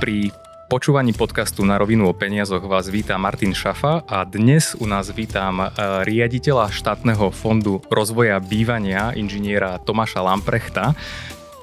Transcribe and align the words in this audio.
Pri 0.00 0.32
počúvaní 0.72 1.12
podcastu 1.12 1.60
Na 1.60 1.76
rovinu 1.76 2.08
o 2.08 2.16
peniazoch 2.16 2.64
vás 2.64 2.88
víta 2.88 3.20
Martin 3.20 3.52
Šafa 3.52 4.00
a 4.08 4.24
dnes 4.24 4.72
u 4.72 4.88
nás 4.88 5.12
vítam 5.12 5.60
e, 5.60 5.68
riaditeľa 6.08 6.72
štátneho 6.72 7.28
fondu 7.28 7.84
rozvoja 7.92 8.40
bývania, 8.40 9.12
inžiniera 9.12 9.76
Tomáša 9.84 10.24
Lamprechta. 10.24 10.96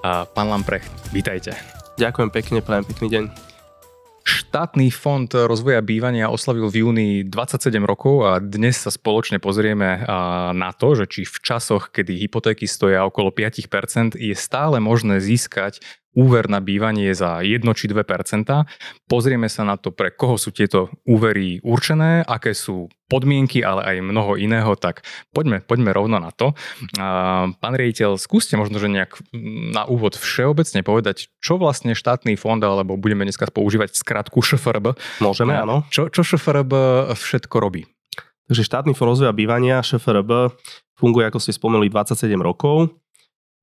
Pán 0.05 0.47
Lamprecht, 0.53 0.93
vítajte. 1.09 1.57
Ďakujem 1.97 2.29
pekne, 2.29 2.61
prajem 2.61 2.85
pekný 2.85 3.07
deň. 3.09 3.23
Štátny 4.27 4.93
fond 4.93 5.31
rozvoja 5.33 5.81
bývania 5.81 6.29
oslavil 6.29 6.69
v 6.69 6.85
júni 6.85 7.07
27 7.25 7.73
rokov 7.89 8.21
a 8.21 8.31
dnes 8.37 8.77
sa 8.77 8.93
spoločne 8.93 9.41
pozrieme 9.41 10.05
na 10.53 10.69
to, 10.77 10.93
že 10.93 11.09
či 11.09 11.21
v 11.25 11.37
časoch, 11.41 11.89
kedy 11.89 12.27
hypotéky 12.27 12.69
stoja 12.69 13.01
okolo 13.01 13.33
5%, 13.33 14.13
je 14.13 14.35
stále 14.37 14.77
možné 14.77 15.23
získať 15.23 15.81
úver 16.17 16.49
na 16.49 16.57
bývanie 16.57 17.13
za 17.13 17.45
1 17.45 17.61
či 17.77 17.85
2% 17.85 18.49
Pozrieme 19.05 19.45
sa 19.47 19.61
na 19.61 19.77
to, 19.77 19.93
pre 19.93 20.09
koho 20.09 20.35
sú 20.35 20.49
tieto 20.49 20.89
úvery 21.05 21.61
určené, 21.61 22.25
aké 22.25 22.57
sú 22.57 22.89
podmienky, 23.07 23.63
ale 23.63 23.87
aj 23.87 23.95
mnoho 24.03 24.35
iného, 24.35 24.75
tak 24.75 25.05
poďme, 25.31 25.63
poďme 25.63 25.95
rovno 25.95 26.19
na 26.19 26.35
to. 26.35 26.51
Pán 27.55 27.73
riaditeľ, 27.79 28.19
skúste 28.19 28.59
možno, 28.59 28.83
že 28.83 28.91
nejak 28.91 29.15
na 29.71 29.87
úvod 29.87 30.19
všeobecne 30.19 30.83
povedať, 30.83 31.31
čo 31.39 31.55
vlastne 31.55 31.95
štátny 31.95 32.35
fond, 32.35 32.59
alebo 32.59 32.99
budeme 32.99 33.23
dneska 33.23 33.47
používať 33.47 33.95
skratku 33.95 34.43
ŠFRB. 34.43 34.99
Môžeme, 35.23 35.55
áno. 35.55 35.87
Čo, 35.87 36.11
čo 36.11 36.27
ŠFRB 36.27 36.73
všetko 37.15 37.55
robí? 37.63 37.87
Takže 38.51 38.63
štátny 38.67 38.91
fond 38.91 39.11
rozvoja 39.11 39.31
bývania, 39.31 39.79
ŠFRB, 39.79 40.51
funguje, 40.99 41.31
ako 41.31 41.39
ste 41.39 41.55
spomenuli, 41.55 41.87
27 41.87 42.27
rokov. 42.39 42.91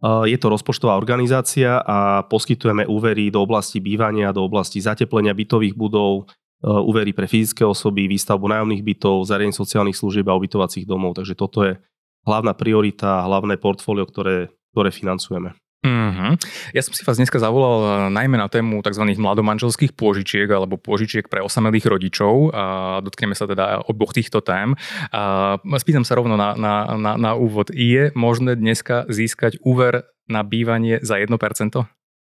Je 0.02 0.36
to 0.36 0.46
rozpočtová 0.52 0.98
organizácia 0.98 1.80
a 1.80 2.26
poskytujeme 2.26 2.84
úvery 2.84 3.30
do 3.30 3.40
oblasti 3.40 3.78
bývania, 3.80 4.34
do 4.34 4.44
oblasti 4.44 4.82
zateplenia 4.82 5.32
bytových 5.32 5.78
budov, 5.78 6.28
úvery 6.64 7.12
pre 7.12 7.28
fyzické 7.28 7.64
osoby, 7.64 8.08
výstavbu 8.08 8.48
nájomných 8.48 8.84
bytov, 8.84 9.28
zariadení 9.28 9.52
sociálnych 9.52 9.96
služieb 9.96 10.24
a 10.28 10.36
ubytovacích 10.36 10.88
domov. 10.88 11.16
Takže 11.20 11.36
toto 11.36 11.64
je 11.64 11.76
hlavná 12.24 12.56
priorita, 12.56 13.24
hlavné 13.24 13.60
portfólio, 13.60 14.08
ktoré, 14.08 14.48
ktoré 14.72 14.88
financujeme. 14.88 15.52
Mm-hmm. 15.84 16.40
Ja 16.72 16.80
som 16.80 16.96
si 16.96 17.04
vás 17.04 17.20
dneska 17.20 17.36
zavolal 17.36 17.76
eh, 17.84 17.92
najmä 18.08 18.40
na 18.40 18.48
tému 18.48 18.80
tzv. 18.80 19.04
mladomanželských 19.04 19.92
pôžičiek 19.92 20.48
alebo 20.48 20.80
pôžičiek 20.80 21.28
pre 21.28 21.44
osamelých 21.44 21.84
rodičov. 21.84 22.56
A 22.56 22.64
dotkneme 23.04 23.36
sa 23.36 23.44
teda 23.44 23.84
oboch 23.84 24.16
týchto 24.16 24.40
tém. 24.40 24.72
A 25.12 25.60
spýtam 25.76 26.08
sa 26.08 26.16
rovno 26.16 26.40
na, 26.40 26.56
na, 26.56 26.96
na, 26.96 27.12
na 27.20 27.30
úvod. 27.36 27.68
Je 27.68 28.08
možné 28.16 28.56
dneska 28.56 29.04
získať 29.12 29.60
úver 29.60 30.08
na 30.24 30.40
bývanie 30.40 31.04
za 31.04 31.20
1%? 31.20 31.28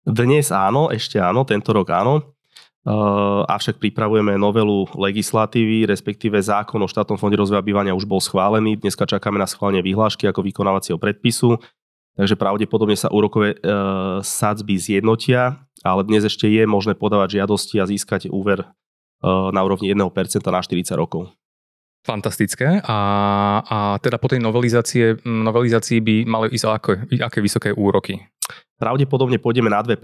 Dnes 0.02 0.50
áno, 0.50 0.90
ešte 0.90 1.22
áno, 1.22 1.46
tento 1.46 1.70
rok 1.70 1.94
áno. 1.94 2.34
Avšak 3.46 3.78
pripravujeme 3.78 4.42
novelu 4.42 4.90
legislatívy, 4.98 5.86
respektíve 5.86 6.42
zákon 6.42 6.82
o 6.82 6.90
štátnom 6.90 7.22
fonde 7.22 7.38
rozvoja 7.38 7.62
bývania 7.62 7.94
už 7.94 8.10
bol 8.10 8.18
schválený. 8.18 8.82
Dneska 8.82 9.06
čakáme 9.06 9.38
na 9.38 9.46
schválenie 9.46 9.86
vyhlášky 9.86 10.26
ako 10.26 10.42
vykonávacieho 10.42 10.98
predpisu 10.98 11.62
takže 12.16 12.36
pravdepodobne 12.40 12.98
sa 12.98 13.12
úrokové 13.12 13.56
e, 13.56 13.58
sadzby 14.24 14.76
zjednotia, 14.78 15.64
ale 15.82 16.02
dnes 16.06 16.28
ešte 16.28 16.50
je 16.50 16.64
možné 16.68 16.96
podávať 16.96 17.42
žiadosti 17.42 17.76
a 17.82 17.90
získať 17.90 18.32
úver 18.32 18.64
e, 18.64 18.68
na 19.28 19.62
úrovni 19.64 19.92
1% 19.92 20.02
na 20.48 20.62
40 20.62 20.96
rokov. 20.96 21.32
Fantastické. 22.02 22.82
A, 22.82 22.98
a 23.62 23.78
teda 24.02 24.18
po 24.18 24.26
tej 24.26 24.42
novelizácie, 24.42 25.22
novelizácii 25.22 26.02
by 26.02 26.16
mali 26.26 26.50
ísť 26.50 26.66
aké, 26.66 26.94
aké 27.22 27.40
vysoké 27.46 27.70
úroky? 27.70 28.18
Pravdepodobne 28.82 29.38
pôjdeme 29.38 29.70
na 29.70 29.86
2% 29.86 30.02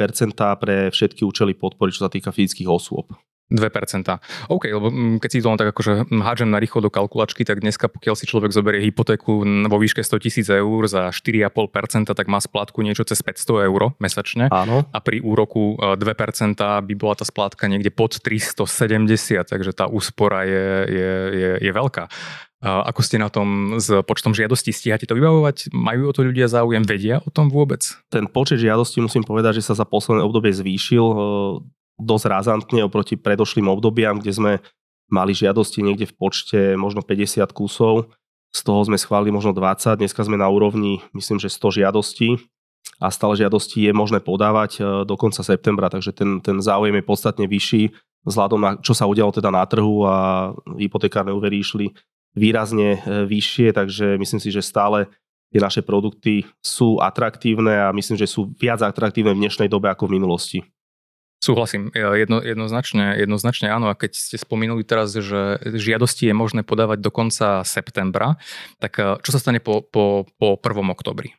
pre 0.62 0.94
všetky 0.94 1.26
účely 1.26 1.58
podpory, 1.58 1.90
čo 1.90 2.06
sa 2.06 2.14
týka 2.14 2.30
fyzických 2.30 2.70
osôb. 2.70 3.10
2%. 3.48 4.52
OK, 4.52 4.64
lebo 4.68 4.88
mm, 4.92 5.24
keď 5.24 5.30
si 5.32 5.40
to 5.40 5.48
len 5.48 5.60
tak 5.60 5.72
akože 5.72 6.12
hádžem 6.12 6.52
na 6.52 6.60
rýchlo 6.60 6.84
do 6.84 6.92
kalkulačky, 6.92 7.48
tak 7.48 7.64
dneska 7.64 7.88
pokiaľ 7.88 8.16
si 8.20 8.28
človek 8.28 8.52
zoberie 8.52 8.84
hypotéku 8.84 9.48
vo 9.72 9.78
výške 9.80 10.04
100 10.04 10.24
tisíc 10.24 10.48
eur 10.52 10.84
za 10.92 11.16
4,5%, 11.16 12.12
tak 12.12 12.28
má 12.28 12.44
splátku 12.44 12.84
niečo 12.84 13.08
cez 13.08 13.24
500 13.24 13.72
eur 13.72 13.96
mesačne. 14.04 14.52
Áno. 14.52 14.84
A 14.92 15.00
pri 15.00 15.24
úroku 15.24 15.80
2% 15.80 15.96
e, 15.96 16.64
by 16.84 16.94
bola 17.00 17.16
tá 17.16 17.24
splátka 17.24 17.72
niekde 17.72 17.88
pod 17.88 18.20
370, 18.20 19.48
takže 19.48 19.72
tá 19.72 19.88
úspora 19.88 20.44
je, 20.44 20.68
je, 20.92 21.12
je, 21.32 21.52
je 21.64 21.72
veľká. 21.72 22.12
Ako 22.58 23.06
ste 23.06 23.22
na 23.22 23.30
tom 23.30 23.78
s 23.78 23.86
počtom 24.02 24.34
žiadostí? 24.34 24.74
Stíhate 24.74 25.06
to 25.06 25.14
vybavovať? 25.14 25.70
Majú 25.78 26.10
o 26.10 26.16
to 26.16 26.26
ľudia 26.26 26.50
záujem? 26.50 26.82
Vedia 26.82 27.22
o 27.22 27.30
tom 27.30 27.54
vôbec? 27.54 27.86
Ten 28.10 28.26
počet 28.26 28.58
žiadostí 28.58 28.98
musím 28.98 29.22
povedať, 29.22 29.62
že 29.62 29.70
sa 29.70 29.74
za 29.78 29.86
posledné 29.86 30.26
obdobie 30.26 30.50
zvýšil 30.50 31.06
dosť 31.98 32.26
razantne 32.30 32.82
oproti 32.86 33.18
predošlým 33.18 33.68
obdobiam, 33.68 34.22
kde 34.22 34.34
sme 34.34 34.52
mali 35.10 35.34
žiadosti 35.34 35.82
niekde 35.82 36.10
v 36.10 36.18
počte 36.18 36.60
možno 36.78 37.02
50 37.02 37.50
kusov, 37.52 38.14
z 38.58 38.60
toho 38.64 38.82
sme 38.82 38.98
schválili 38.98 39.30
možno 39.30 39.52
20, 39.52 40.00
dneska 40.00 40.24
sme 40.24 40.40
na 40.40 40.48
úrovni 40.48 41.04
myslím, 41.12 41.38
že 41.38 41.52
100 41.52 41.84
žiadostí. 41.84 42.42
A 42.98 43.14
stále 43.14 43.38
žiadosti 43.38 43.86
je 43.86 43.94
možné 43.94 44.18
podávať 44.24 44.72
e, 44.80 45.06
do 45.06 45.14
konca 45.20 45.46
septembra, 45.46 45.86
takže 45.92 46.16
ten, 46.16 46.42
ten 46.42 46.58
záujem 46.58 46.98
je 46.98 47.06
podstatne 47.06 47.46
vyšší. 47.46 47.94
Vzhľadom 48.26 48.58
na 48.58 48.72
čo 48.82 48.98
sa 48.98 49.06
udialo 49.06 49.30
teda 49.30 49.54
na 49.54 49.62
trhu 49.70 50.02
a 50.08 50.50
hypotekárne 50.82 51.30
úvery 51.30 51.62
išli 51.62 51.94
výrazne 52.34 52.98
e, 52.98 53.00
vyššie, 53.30 53.76
takže 53.78 54.18
myslím 54.18 54.42
si, 54.42 54.50
že 54.50 54.66
stále 54.66 55.06
tie 55.54 55.62
naše 55.62 55.86
produkty 55.86 56.48
sú 56.58 56.98
atraktívne 56.98 57.86
a 57.86 57.94
myslím, 57.94 58.18
že 58.18 58.26
sú 58.26 58.50
viac 58.58 58.82
atraktívne 58.82 59.38
v 59.38 59.46
dnešnej 59.46 59.70
dobe 59.70 59.94
ako 59.94 60.10
v 60.10 60.18
minulosti. 60.18 60.60
Súhlasím, 61.38 61.94
jedno, 61.94 62.42
jednoznačne, 62.42 63.14
jednoznačne 63.14 63.70
áno. 63.70 63.94
A 63.94 63.98
keď 63.98 64.18
ste 64.18 64.42
spomínali 64.42 64.82
teraz, 64.82 65.14
že 65.14 65.62
žiadosti 65.62 66.26
je 66.26 66.34
možné 66.34 66.66
podávať 66.66 66.98
do 66.98 67.14
konca 67.14 67.62
septembra, 67.62 68.42
tak 68.82 68.98
eh, 68.98 69.22
čo 69.22 69.30
sa 69.30 69.40
stane 69.40 69.62
po, 69.62 69.86
po, 69.86 70.26
po 70.42 70.58
1. 70.58 70.82
oktobri? 70.90 71.38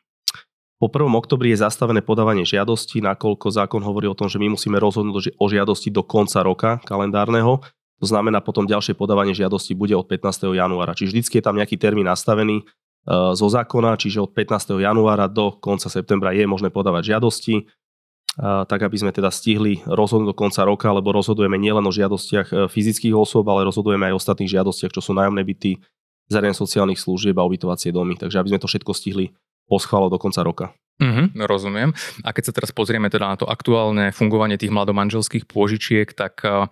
Po 0.79 0.87
1. 0.87 1.03
oktobri 1.11 1.51
je 1.51 1.59
zastavené 1.59 1.99
podávanie 1.99 2.47
žiadosti, 2.47 3.03
nakoľko 3.03 3.51
zákon 3.51 3.83
hovorí 3.83 4.07
o 4.07 4.15
tom, 4.15 4.31
že 4.31 4.39
my 4.39 4.55
musíme 4.55 4.79
rozhodnúť 4.79 5.35
o 5.35 5.45
žiadosti 5.51 5.91
do 5.91 6.07
konca 6.07 6.39
roka 6.47 6.79
kalendárneho. 6.87 7.59
To 7.99 8.07
znamená, 8.07 8.39
potom 8.39 8.63
ďalšie 8.63 8.95
podávanie 8.95 9.35
žiadosti 9.35 9.75
bude 9.75 9.91
od 9.99 10.07
15. 10.07 10.55
januára. 10.55 10.95
Čiže 10.95 11.11
vždycky 11.11 11.33
je 11.37 11.43
tam 11.43 11.59
nejaký 11.59 11.75
termín 11.75 12.07
nastavený 12.07 12.63
eh, 12.63 13.35
zo 13.35 13.47
zákona, 13.51 13.99
čiže 13.99 14.23
od 14.23 14.31
15. 14.31 14.79
januára 14.79 15.27
do 15.27 15.59
konca 15.59 15.91
septembra 15.91 16.31
je 16.31 16.47
možné 16.47 16.71
podávať 16.71 17.11
žiadosti 17.11 17.67
tak 18.39 18.79
aby 18.87 18.95
sme 18.95 19.11
teda 19.11 19.27
stihli 19.27 19.83
rozhodnúť 19.83 20.31
do 20.31 20.37
konca 20.37 20.63
roka, 20.63 20.87
lebo 20.95 21.11
rozhodujeme 21.11 21.59
nielen 21.59 21.83
o 21.83 21.91
žiadostiach 21.91 22.47
e, 22.47 22.55
fyzických 22.71 23.11
osôb, 23.11 23.43
ale 23.51 23.67
rozhodujeme 23.67 24.07
aj 24.07 24.13
o 24.15 24.19
ostatných 24.23 24.55
žiadostiach, 24.55 24.95
čo 24.95 25.03
sú 25.03 25.11
nájomné 25.11 25.43
byty, 25.43 25.83
zariadenie 26.31 26.55
sociálnych 26.55 27.03
služieb 27.03 27.35
a 27.35 27.43
ubytovacie 27.43 27.91
domy. 27.91 28.15
Takže 28.15 28.39
aby 28.39 28.55
sme 28.55 28.63
to 28.63 28.71
všetko 28.71 28.91
stihli 28.95 29.35
poschválo 29.67 30.07
do 30.07 30.15
konca 30.15 30.39
roka. 30.39 30.65
Mm-hmm, 31.03 31.35
rozumiem. 31.47 31.91
A 32.23 32.31
keď 32.31 32.51
sa 32.51 32.55
teraz 32.55 32.71
pozrieme 32.71 33.11
teda 33.11 33.27
na 33.27 33.35
to 33.35 33.43
aktuálne 33.43 34.15
fungovanie 34.15 34.55
tých 34.55 34.71
mladomanželských 34.71 35.43
pôžičiek, 35.43 36.07
tak 36.15 36.39
e, 36.47 36.71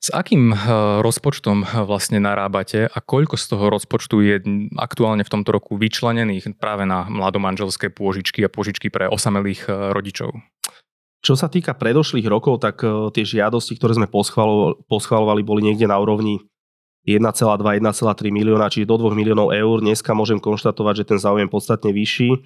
s 0.00 0.08
akým 0.08 0.56
eh, 0.56 0.58
rozpočtom 1.04 1.84
vlastne 1.84 2.24
narábate 2.24 2.88
a 2.88 2.98
koľko 3.04 3.36
z 3.36 3.44
toho 3.52 3.68
rozpočtu 3.68 4.16
je 4.24 4.36
aktuálne 4.80 5.28
v 5.28 5.32
tomto 5.36 5.52
roku 5.52 5.76
vyčlenených 5.76 6.56
práve 6.56 6.88
na 6.88 7.04
mladomanželské 7.04 7.92
pôžičky 7.92 8.40
a 8.40 8.48
pôžičky 8.48 8.88
pre 8.88 9.12
osamelých 9.12 9.68
rodičov? 9.68 10.32
Čo 11.20 11.36
sa 11.36 11.52
týka 11.52 11.76
predošlých 11.76 12.24
rokov, 12.32 12.64
tak 12.64 12.80
tie 13.12 13.24
žiadosti, 13.28 13.76
ktoré 13.76 13.92
sme 13.92 14.08
poschvalovali, 14.08 15.44
boli 15.44 15.60
niekde 15.68 15.84
na 15.84 16.00
úrovni 16.00 16.40
1,2-1,3 17.04 17.80
milióna, 18.28 18.72
čiže 18.72 18.88
do 18.88 18.96
2 18.96 19.12
miliónov 19.16 19.52
eur. 19.52 19.84
Dneska 19.84 20.16
môžem 20.16 20.40
konštatovať, 20.40 21.04
že 21.04 21.08
ten 21.12 21.18
záujem 21.20 21.48
je 21.48 21.52
podstatne 21.52 21.90
vyšší. 21.92 22.44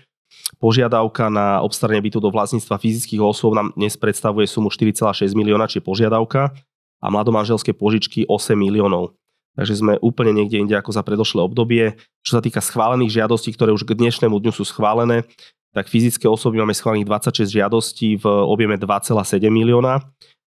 Požiadavka 0.59 1.31
na 1.31 1.63
obstaranie 1.63 2.03
bytu 2.03 2.19
do 2.19 2.31
vlastníctva 2.35 2.79
fyzických 2.79 3.23
osôb 3.23 3.55
nám 3.55 3.71
dnes 3.79 3.95
predstavuje 3.95 4.51
sumu 4.51 4.71
4,6 4.71 5.31
milióna, 5.39 5.71
čiže 5.71 5.87
požiadavka 5.87 6.51
a 6.99 7.07
mladomanželské 7.11 7.71
požičky 7.75 8.27
8 8.27 8.59
miliónov. 8.59 9.15
Takže 9.55 9.75
sme 9.79 9.95
úplne 10.03 10.35
niekde 10.35 10.59
inde 10.59 10.75
ako 10.75 10.91
za 10.91 11.07
predošlé 11.07 11.39
obdobie. 11.47 11.95
Čo 12.27 12.39
sa 12.39 12.43
týka 12.43 12.59
schválených 12.59 13.23
žiadostí, 13.23 13.55
ktoré 13.55 13.71
už 13.71 13.87
k 13.87 13.95
dnešnému 13.95 14.35
dňu 14.35 14.51
sú 14.51 14.67
schválené, 14.67 15.23
tak 15.75 15.91
fyzické 15.91 16.31
osoby 16.31 16.63
máme 16.63 16.71
schválených 16.71 17.11
26 17.35 17.51
žiadostí 17.51 18.09
v 18.23 18.25
objeme 18.25 18.79
2,7 18.79 19.43
milióna 19.51 20.07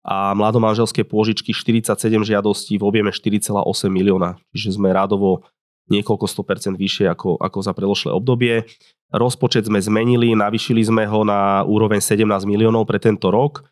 a 0.06 0.32
mladomanželské 0.32 1.02
pôžičky 1.02 1.50
47 1.50 1.98
žiadostí 2.22 2.78
v 2.78 2.84
objeme 2.86 3.10
4,8 3.10 3.58
milióna. 3.90 4.38
Čiže 4.54 4.78
sme 4.78 4.94
rádovo 4.94 5.42
niekoľko 5.90 6.24
100% 6.24 6.78
vyššie 6.78 7.10
ako, 7.10 7.34
ako 7.42 7.58
za 7.60 7.72
predošlé 7.74 8.14
obdobie. 8.14 8.62
Rozpočet 9.10 9.66
sme 9.66 9.82
zmenili, 9.82 10.38
navýšili 10.38 10.86
sme 10.86 11.02
ho 11.10 11.26
na 11.26 11.66
úroveň 11.66 11.98
17 11.98 12.24
miliónov 12.46 12.86
pre 12.86 13.02
tento 13.02 13.34
rok 13.34 13.66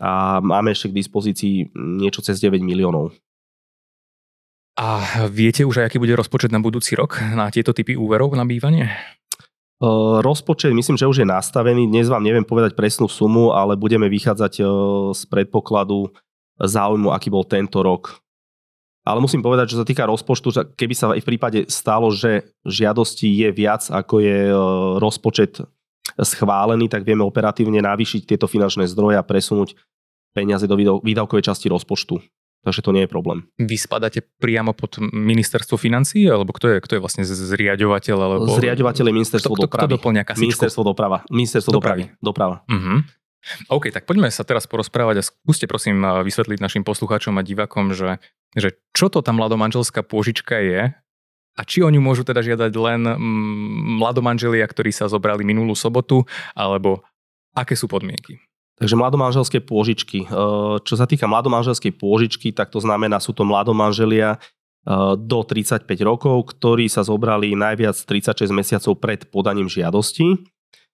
a 0.00 0.40
máme 0.40 0.72
ešte 0.72 0.90
k 0.94 0.98
dispozícii 1.04 1.54
niečo 1.76 2.24
cez 2.24 2.40
9 2.40 2.56
miliónov. 2.62 3.12
A 4.76 5.00
viete 5.32 5.64
už 5.64 5.80
aj, 5.80 5.86
aký 5.88 5.96
bude 5.96 6.12
rozpočet 6.12 6.52
na 6.52 6.60
budúci 6.60 6.96
rok 6.96 7.20
na 7.32 7.48
tieto 7.48 7.72
typy 7.72 7.96
úverov 7.96 8.32
na 8.36 8.44
bývanie? 8.44 8.92
Rozpočet 10.24 10.72
myslím, 10.72 10.96
že 10.96 11.04
už 11.04 11.20
je 11.20 11.28
nastavený. 11.28 11.84
Dnes 11.84 12.08
vám 12.08 12.24
neviem 12.24 12.48
povedať 12.48 12.72
presnú 12.72 13.12
sumu, 13.12 13.52
ale 13.52 13.76
budeme 13.76 14.08
vychádzať 14.08 14.52
z 15.12 15.22
predpokladu 15.28 16.08
záujmu, 16.56 17.12
aký 17.12 17.28
bol 17.28 17.44
tento 17.44 17.84
rok. 17.84 18.24
Ale 19.04 19.20
musím 19.20 19.44
povedať, 19.44 19.76
čo 19.76 19.78
sa 19.78 19.86
týka 19.86 20.08
rozpočtu, 20.08 20.74
keby 20.74 20.94
sa 20.96 21.12
aj 21.12 21.22
v 21.22 21.28
prípade 21.28 21.60
stalo, 21.68 22.08
že 22.08 22.56
žiadosti 22.64 23.28
je 23.28 23.48
viac, 23.52 23.84
ako 23.86 24.18
je 24.18 24.38
rozpočet 24.98 25.60
schválený, 26.16 26.88
tak 26.88 27.04
vieme 27.04 27.22
operatívne 27.22 27.78
navýšiť 27.84 28.24
tieto 28.24 28.48
finančné 28.48 28.88
zdroje 28.88 29.20
a 29.20 29.22
presunúť 29.22 29.76
peniaze 30.32 30.64
do 30.64 30.74
výdavkovej 31.04 31.52
časti 31.52 31.68
rozpočtu. 31.68 32.18
Takže 32.66 32.82
to 32.82 32.90
nie 32.90 33.06
je 33.06 33.10
problém. 33.10 33.46
Vy 33.62 33.78
spadáte 33.78 34.26
priamo 34.42 34.74
pod 34.74 34.98
ministerstvo 34.98 35.78
financí, 35.78 36.26
alebo 36.26 36.50
kto 36.50 36.74
je, 36.74 36.76
kto 36.82 36.92
je 36.98 37.00
vlastne 37.00 37.22
zriadovateľ? 37.22 38.16
Alebo... 38.18 38.50
Zriadovateľ 38.58 39.04
je 39.06 39.14
ministerstvo 39.14 39.54
kto, 39.54 39.62
dopravy. 39.70 39.86
Kto 39.86 39.94
doplňa 39.94 40.22
kasičku? 40.26 40.42
Ministerstvo 40.50 40.82
doprava. 40.82 41.22
Ministerstvo 41.30 41.70
dopravy. 41.78 42.10
doprava. 42.18 42.66
Uh-huh. 42.66 43.06
OK, 43.70 43.94
tak 43.94 44.02
poďme 44.10 44.34
sa 44.34 44.42
teraz 44.42 44.66
porozprávať 44.66 45.22
a 45.22 45.26
skúste 45.30 45.70
prosím 45.70 46.02
vysvetliť 46.02 46.58
našim 46.58 46.82
poslucháčom 46.82 47.38
a 47.38 47.46
divakom, 47.46 47.94
že, 47.94 48.18
že 48.58 48.74
čo 48.90 49.06
to 49.06 49.22
tá 49.22 49.30
mladomanželská 49.30 50.02
pôžička 50.02 50.58
je 50.58 50.90
a 51.54 51.60
či 51.62 51.86
oni 51.86 52.02
môžu 52.02 52.26
teda 52.26 52.42
žiadať 52.42 52.72
len 52.74 53.06
mm, 53.06 54.02
mladomanželia, 54.02 54.66
ktorí 54.66 54.90
sa 54.90 55.06
zobrali 55.06 55.46
minulú 55.46 55.78
sobotu, 55.78 56.26
alebo 56.58 57.06
aké 57.54 57.78
sú 57.78 57.86
podmienky? 57.86 58.42
Takže 58.76 58.92
mladomanželské 58.92 59.64
pôžičky. 59.64 60.28
E, 60.28 60.38
čo 60.84 60.94
sa 61.00 61.08
týka 61.08 61.24
mladomanželskej 61.24 61.96
pôžičky, 61.96 62.52
tak 62.52 62.68
to 62.68 62.76
znamená, 62.84 63.16
sú 63.24 63.32
to 63.32 63.48
mladomanželia 63.48 64.36
e, 64.36 64.38
do 65.16 65.40
35 65.40 65.88
rokov, 66.04 66.52
ktorí 66.52 66.84
sa 66.92 67.00
zobrali 67.00 67.56
najviac 67.56 67.96
36 67.96 68.52
mesiacov 68.52 69.00
pred 69.00 69.24
podaním 69.32 69.72
žiadosti. 69.72 70.36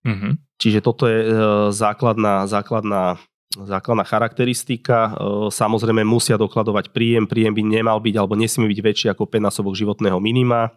Mm-hmm. 0.06 0.32
Čiže 0.62 0.78
toto 0.78 1.10
je 1.10 1.26
e, 1.26 1.28
základná, 1.74 2.46
základná, 2.46 3.18
základná 3.58 4.06
charakteristika. 4.06 5.18
Samozrejme 5.50 6.06
musia 6.06 6.38
dokladovať 6.38 6.94
príjem. 6.94 7.26
Príjem 7.26 7.50
by 7.50 7.62
nemal 7.66 7.98
byť 7.98 8.14
alebo 8.14 8.38
nesmie 8.38 8.70
byť 8.70 8.78
väčší 8.78 9.06
ako 9.10 9.26
5 9.26 9.42
násobok 9.42 9.74
životného 9.74 10.22
minima. 10.22 10.70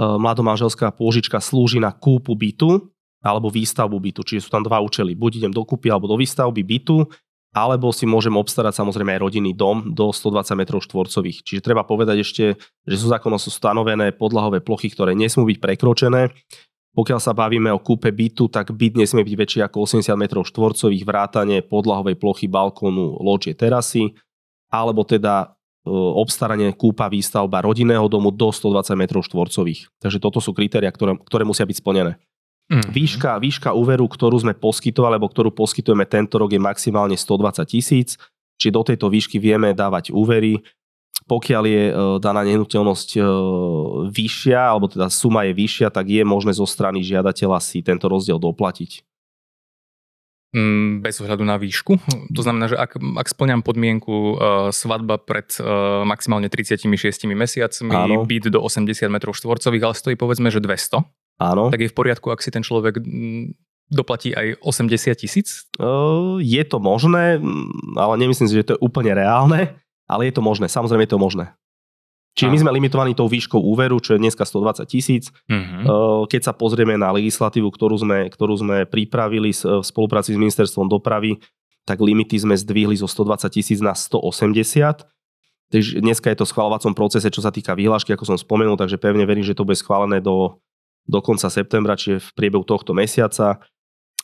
Mladomanželská 0.00 0.88
pôžička 0.88 1.36
slúži 1.36 1.76
na 1.76 1.92
kúpu 1.92 2.32
bytu, 2.32 2.88
alebo 3.22 3.48
výstavbu 3.48 3.96
bytu. 3.96 4.20
Čiže 4.26 4.44
sú 4.46 4.50
tam 4.50 4.66
dva 4.66 4.82
účely. 4.82 5.14
Buď 5.14 5.46
idem 5.46 5.52
dokúpy 5.54 5.88
alebo 5.88 6.10
do 6.10 6.18
výstavby 6.18 6.60
bytu, 6.66 7.06
alebo 7.52 7.92
si 7.92 8.08
môžem 8.08 8.32
obstarať 8.32 8.80
samozrejme 8.80 9.14
aj 9.16 9.20
rodinný 9.20 9.52
dom 9.52 9.92
do 9.92 10.08
120 10.10 10.56
m 10.56 10.62
štvorcových. 10.80 11.44
Čiže 11.44 11.60
treba 11.60 11.84
povedať 11.84 12.24
ešte, 12.24 12.44
že 12.88 12.96
sú 12.96 13.12
zákonom 13.12 13.36
sú 13.36 13.52
stanovené 13.52 14.16
podlahové 14.16 14.64
plochy, 14.64 14.88
ktoré 14.88 15.12
nesmú 15.12 15.44
byť 15.44 15.60
prekročené. 15.60 16.32
Pokiaľ 16.92 17.20
sa 17.24 17.32
bavíme 17.32 17.72
o 17.72 17.80
kúpe 17.80 18.12
bytu, 18.12 18.52
tak 18.52 18.72
byt 18.72 19.00
nesmie 19.00 19.24
byť 19.24 19.36
väčší 19.36 19.60
ako 19.64 19.88
80 19.88 20.12
m 20.12 20.24
štvorcových, 20.44 21.04
vrátane 21.08 21.64
podlahovej 21.64 22.20
plochy, 22.20 22.48
balkónu, 22.48 23.16
loďie, 23.20 23.56
terasy, 23.56 24.12
alebo 24.68 25.00
teda 25.04 25.56
e, 25.84 25.88
obstaranie, 25.92 26.68
kúpa, 26.76 27.08
výstavba 27.08 27.64
rodinného 27.64 28.04
domu 28.12 28.28
do 28.28 28.52
120 28.52 28.92
m 28.92 29.04
štvorcových. 29.08 29.88
Takže 30.04 30.20
toto 30.20 30.40
sú 30.40 30.52
kritéria, 30.52 30.92
ktoré, 30.92 31.16
ktoré 31.16 31.48
musia 31.48 31.64
byť 31.64 31.80
splnené. 31.80 32.20
Mm. 32.72 32.88
Výška, 32.88 33.36
výška 33.36 33.76
úveru, 33.76 34.08
ktorú 34.08 34.40
sme 34.40 34.56
poskytovali, 34.56 35.20
alebo 35.20 35.28
ktorú 35.28 35.52
poskytujeme 35.52 36.08
tento 36.08 36.40
rok 36.40 36.56
je 36.56 36.60
maximálne 36.62 37.20
120 37.20 37.68
tisíc, 37.68 38.16
či 38.56 38.72
do 38.72 38.80
tejto 38.80 39.12
výšky 39.12 39.36
vieme 39.36 39.76
dávať 39.76 40.08
úvery. 40.08 40.64
Pokiaľ 41.28 41.62
je 41.68 41.84
e, 41.86 41.92
daná 42.18 42.40
nehnuteľnosť 42.48 43.08
e, 43.14 43.20
vyššia, 44.08 44.72
alebo 44.72 44.88
teda 44.88 45.12
suma 45.12 45.44
je 45.44 45.52
vyššia, 45.52 45.92
tak 45.92 46.08
je 46.08 46.24
možné 46.24 46.56
zo 46.56 46.64
strany 46.64 47.04
žiadateľa 47.04 47.60
si 47.60 47.84
tento 47.84 48.08
rozdiel 48.08 48.40
doplatiť. 48.40 49.04
Mm, 50.52 51.00
bez 51.04 51.16
ohľadu 51.20 51.44
na 51.44 51.56
výšku. 51.56 51.96
To 52.32 52.40
znamená, 52.44 52.68
že 52.72 52.76
ak, 52.76 53.00
ak 53.00 53.28
splňam 53.28 53.64
podmienku 53.64 54.12
uh, 54.12 54.32
svadba 54.68 55.16
pred 55.16 55.48
uh, 55.56 56.04
maximálne 56.04 56.52
36 56.52 56.92
mesiacmi, 57.32 57.96
Áno. 57.96 58.28
byt 58.28 58.52
do 58.52 58.60
80 58.60 58.92
m 59.08 59.16
štvorcových, 59.16 59.84
ale 59.84 59.94
stojí 59.96 60.16
povedzme, 60.20 60.52
že 60.52 60.60
200, 60.60 61.08
Áno. 61.42 61.74
Tak 61.74 61.82
je 61.82 61.90
v 61.90 61.96
poriadku, 61.98 62.30
ak 62.30 62.38
si 62.38 62.54
ten 62.54 62.62
človek 62.62 63.02
doplatí 63.90 64.30
aj 64.30 64.62
80 64.62 65.18
tisíc? 65.18 65.66
Je 66.38 66.62
to 66.62 66.78
možné, 66.78 67.42
ale 67.98 68.14
nemyslím 68.14 68.46
si, 68.46 68.54
že 68.54 68.70
to 68.70 68.74
je 68.78 68.84
úplne 68.84 69.10
reálne, 69.10 69.74
ale 70.06 70.30
je 70.30 70.34
to 70.38 70.42
možné, 70.46 70.70
samozrejme 70.70 71.02
je 71.02 71.12
to 71.12 71.18
možné. 71.18 71.50
Čiže 72.32 72.48
my 72.48 72.58
sme 72.64 72.72
limitovaní 72.78 73.12
tou 73.12 73.28
výškou 73.28 73.60
úveru, 73.60 74.00
čo 74.00 74.16
je 74.16 74.22
dneska 74.22 74.48
120 74.48 74.88
tisíc. 74.88 75.28
Uh-huh. 75.52 76.24
Keď 76.24 76.48
sa 76.48 76.56
pozrieme 76.56 76.96
na 76.96 77.12
legislatívu, 77.12 77.68
ktorú 77.68 78.00
sme, 78.00 78.32
ktorú 78.32 78.56
sme 78.56 78.88
pripravili 78.88 79.52
v 79.52 79.84
spolupráci 79.84 80.32
s 80.32 80.40
ministerstvom 80.40 80.88
dopravy, 80.88 81.36
tak 81.84 82.00
limity 82.00 82.40
sme 82.40 82.56
zdvihli 82.56 82.96
zo 82.96 83.04
120 83.04 83.52
tisíc 83.52 83.84
na 83.84 83.92
180. 83.92 85.04
Takže 85.68 86.00
dneska 86.00 86.32
je 86.32 86.40
to 86.40 86.48
v 86.48 86.52
schvalovacom 86.56 86.96
procese, 86.96 87.28
čo 87.28 87.44
sa 87.44 87.52
týka 87.52 87.76
výhlášky, 87.76 88.16
ako 88.16 88.24
som 88.24 88.40
spomenul, 88.40 88.80
takže 88.80 88.96
pevne 88.96 89.28
verím, 89.28 89.44
že 89.44 89.52
to 89.52 89.68
bude 89.68 89.76
schválené 89.76 90.24
do 90.24 90.56
do 91.06 91.18
konca 91.20 91.50
septembra, 91.50 91.98
čiže 91.98 92.22
v 92.22 92.30
priebehu 92.38 92.62
tohto 92.62 92.94
mesiaca 92.94 93.58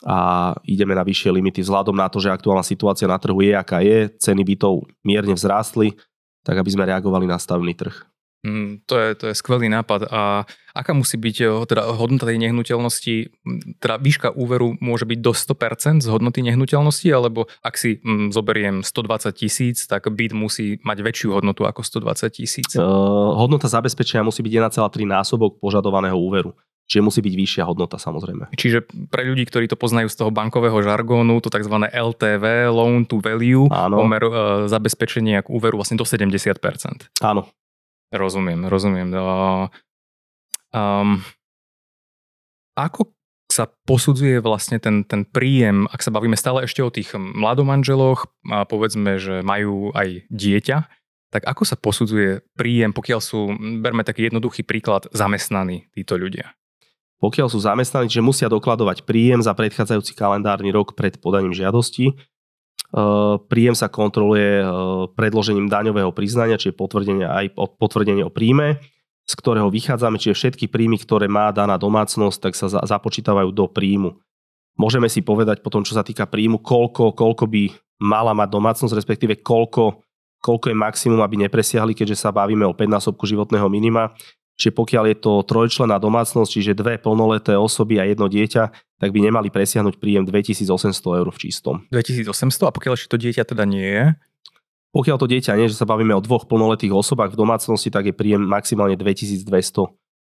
a 0.07 0.19
ideme 0.63 0.95
na 0.95 1.03
vyššie 1.03 1.35
limity 1.35 1.59
vzhľadom 1.67 1.97
na 1.99 2.07
to, 2.07 2.23
že 2.23 2.31
aktuálna 2.31 2.63
situácia 2.63 3.11
na 3.11 3.19
trhu 3.19 3.43
je, 3.43 3.51
aká 3.51 3.83
je, 3.83 4.07
ceny 4.23 4.47
bytov 4.47 4.87
mierne 5.03 5.35
vzrástli, 5.35 5.99
tak 6.47 6.55
aby 6.55 6.71
sme 6.71 6.87
reagovali 6.87 7.27
na 7.27 7.35
stavný 7.35 7.75
trh. 7.75 8.07
Mm, 8.47 8.87
to, 8.87 8.95
je, 8.95 9.09
to 9.19 9.25
je 9.31 9.35
skvelý 9.35 9.67
nápad. 9.67 10.07
A 10.15 10.47
aká 10.71 10.95
musí 10.95 11.19
byť 11.19 11.37
eh, 11.43 11.51
teda 11.67 11.91
hodnota 11.91 12.31
tej 12.31 12.39
nehnuteľnosti? 12.39 13.15
Teda 13.83 13.99
výška 13.99 14.31
úveru 14.31 14.79
môže 14.79 15.05
byť 15.11 15.19
do 15.19 15.33
100% 15.35 16.07
z 16.07 16.09
hodnoty 16.09 16.47
nehnuteľnosti, 16.47 17.09
alebo 17.11 17.51
ak 17.67 17.75
si 17.75 17.99
mm, 17.99 18.31
zoberiem 18.31 18.87
120 18.87 19.35
tisíc, 19.35 19.91
tak 19.91 20.07
byt 20.07 20.33
musí 20.39 20.79
mať 20.87 20.99
väčšiu 21.03 21.35
hodnotu 21.35 21.67
ako 21.67 21.83
120 21.83 22.31
tisíc? 22.31 22.71
Uh, 22.79 23.35
hodnota 23.35 23.67
zabezpečenia 23.67 24.23
musí 24.23 24.47
byť 24.47 24.53
1,3 24.71 25.03
násobok 25.03 25.59
požadovaného 25.59 26.15
úveru. 26.15 26.55
Čiže 26.89 27.05
musí 27.05 27.21
byť 27.21 27.35
vyššia 27.37 27.65
hodnota 27.69 28.01
samozrejme. 28.01 28.49
Čiže 28.57 28.89
pre 29.13 29.29
ľudí, 29.29 29.45
ktorí 29.45 29.69
to 29.69 29.77
poznajú 29.77 30.09
z 30.09 30.25
toho 30.25 30.33
bankového 30.33 30.81
žargónu, 30.81 31.37
to 31.45 31.53
tzv. 31.53 31.77
LTV, 31.85 32.73
loan 32.73 33.05
to 33.05 33.21
value, 33.21 33.69
Áno. 33.69 34.01
pomer 34.01 34.25
e, 34.25 34.33
zabezpečenia 34.73 35.45
k 35.45 35.53
úveru 35.53 35.77
vlastne 35.77 36.01
do 36.01 36.09
70%. 36.09 36.33
Áno. 37.21 37.45
Rozumiem, 38.09 38.65
rozumiem. 38.67 39.09
Um, 40.73 41.21
ako 42.77 43.13
sa 43.49 43.69
posudzuje 43.89 44.45
vlastne 44.45 44.77
ten, 44.77 45.05
ten 45.05 45.25
príjem, 45.25 45.89
ak 45.89 46.05
sa 46.05 46.13
bavíme 46.13 46.37
stále 46.37 46.69
ešte 46.69 46.85
o 46.85 46.93
tých 46.93 47.17
mladomanželoch, 47.17 48.29
a 48.53 48.69
povedzme, 48.69 49.17
že 49.17 49.41
majú 49.41 49.93
aj 49.97 50.29
dieťa, 50.29 50.79
tak 51.29 51.43
ako 51.45 51.63
sa 51.65 51.77
posudzuje 51.77 52.45
príjem, 52.57 52.97
pokiaľ 52.97 53.21
sú, 53.21 53.53
berme 53.85 54.05
taký 54.05 54.33
jednoduchý 54.33 54.65
príklad, 54.65 55.09
zamestnaní 55.13 55.89
títo 55.93 56.17
ľudia? 56.17 56.57
pokiaľ 57.19 57.51
sú 57.51 57.59
zamestnaní, 57.59 58.07
že 58.07 58.23
musia 58.23 58.47
dokladovať 58.47 59.03
príjem 59.03 59.43
za 59.43 59.51
predchádzajúci 59.55 60.15
kalendárny 60.15 60.71
rok 60.71 60.95
pred 60.95 61.19
podaním 61.19 61.51
žiadosti. 61.51 62.15
Príjem 63.53 63.77
sa 63.77 63.93
kontroluje 63.93 64.65
predložením 65.13 65.69
daňového 65.69 66.09
priznania, 66.17 66.57
čiže 66.57 66.73
potvrdenie 66.73 67.29
aj 67.29 67.53
potvrdenie 67.77 68.25
o 68.25 68.33
príjme, 68.33 68.81
z 69.29 69.35
ktorého 69.37 69.69
vychádzame, 69.69 70.17
čiže 70.17 70.33
všetky 70.33 70.73
príjmy, 70.73 70.97
ktoré 70.97 71.29
má 71.29 71.53
daná 71.53 71.77
domácnosť, 71.77 72.39
tak 72.41 72.57
sa 72.57 72.73
započítavajú 72.73 73.53
do 73.53 73.69
príjmu. 73.69 74.17
Môžeme 74.81 75.13
si 75.13 75.21
povedať 75.21 75.61
potom, 75.61 75.85
čo 75.85 75.93
sa 75.93 76.07
týka 76.07 76.25
príjmu, 76.25 76.65
koľko, 76.65 77.13
koľko 77.13 77.45
by 77.45 77.77
mala 78.01 78.33
mať 78.33 78.49
domácnosť, 78.57 78.97
respektíve 78.97 79.43
koľko, 79.45 80.01
koľko 80.41 80.67
je 80.71 80.77
maximum, 80.79 81.21
aby 81.21 81.45
nepresiahli, 81.45 81.93
keďže 81.93 82.25
sa 82.25 82.33
bavíme 82.33 82.65
o 82.65 82.73
5 82.73 82.89
násobku 82.89 83.27
životného 83.29 83.69
minima. 83.69 84.17
Čiže 84.59 84.75
pokiaľ 84.75 85.05
je 85.15 85.17
to 85.23 85.33
trojčlená 85.47 86.03
domácnosť, 86.03 86.51
čiže 86.51 86.75
dve 86.75 86.99
plnoleté 86.99 87.55
osoby 87.55 88.03
a 88.03 88.05
jedno 88.11 88.27
dieťa, 88.27 88.75
tak 88.99 89.15
by 89.15 89.31
nemali 89.31 89.55
presiahnuť 89.55 90.03
príjem 90.03 90.27
2800 90.27 90.99
eur 91.23 91.29
v 91.31 91.39
čistom. 91.39 91.75
2800 91.95 92.67
a 92.67 92.75
pokiaľ 92.75 92.93
ešte 92.99 93.15
to 93.15 93.23
dieťa 93.23 93.47
teda 93.47 93.63
nie 93.63 93.87
je? 93.87 94.05
Pokiaľ 94.91 95.17
to 95.23 95.31
dieťa 95.31 95.55
nie, 95.55 95.71
že 95.71 95.79
sa 95.79 95.87
bavíme 95.87 96.11
o 96.11 96.25
dvoch 96.25 96.51
plnoletých 96.51 96.91
osobách 96.91 97.39
v 97.39 97.41
domácnosti, 97.47 97.95
tak 97.95 98.11
je 98.11 98.15
príjem 98.19 98.43
maximálne 98.43 98.99
2200 98.99 99.47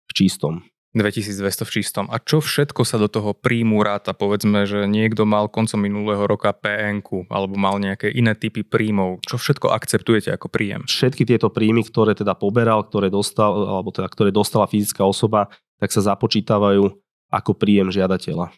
v 0.05 0.11
čistom. 0.13 0.61
2200 0.89 1.69
v 1.69 1.71
čistom. 1.71 2.05
A 2.09 2.17
čo 2.17 2.41
všetko 2.41 2.81
sa 2.81 2.97
do 2.97 3.05
toho 3.05 3.37
príjmu 3.37 3.85
ráta? 3.85 4.17
Povedzme, 4.17 4.65
že 4.65 4.89
niekto 4.89 5.21
mal 5.21 5.45
koncom 5.45 5.77
minulého 5.77 6.25
roka 6.25 6.49
pn 6.49 7.05
alebo 7.29 7.53
mal 7.53 7.77
nejaké 7.77 8.09
iné 8.09 8.33
typy 8.33 8.65
príjmov. 8.65 9.21
Čo 9.21 9.37
všetko 9.37 9.69
akceptujete 9.69 10.33
ako 10.33 10.49
príjem? 10.49 10.89
Všetky 10.89 11.29
tieto 11.29 11.53
príjmy, 11.53 11.85
ktoré 11.85 12.17
teda 12.17 12.33
poberal, 12.33 12.89
ktoré 12.89 13.13
dostal, 13.13 13.53
alebo 13.53 13.93
teda, 13.93 14.09
ktoré 14.09 14.33
dostala 14.33 14.65
fyzická 14.65 15.05
osoba, 15.05 15.53
tak 15.77 15.93
sa 15.93 16.01
započítavajú 16.01 16.89
ako 17.29 17.51
príjem 17.53 17.93
žiadateľa. 17.93 18.49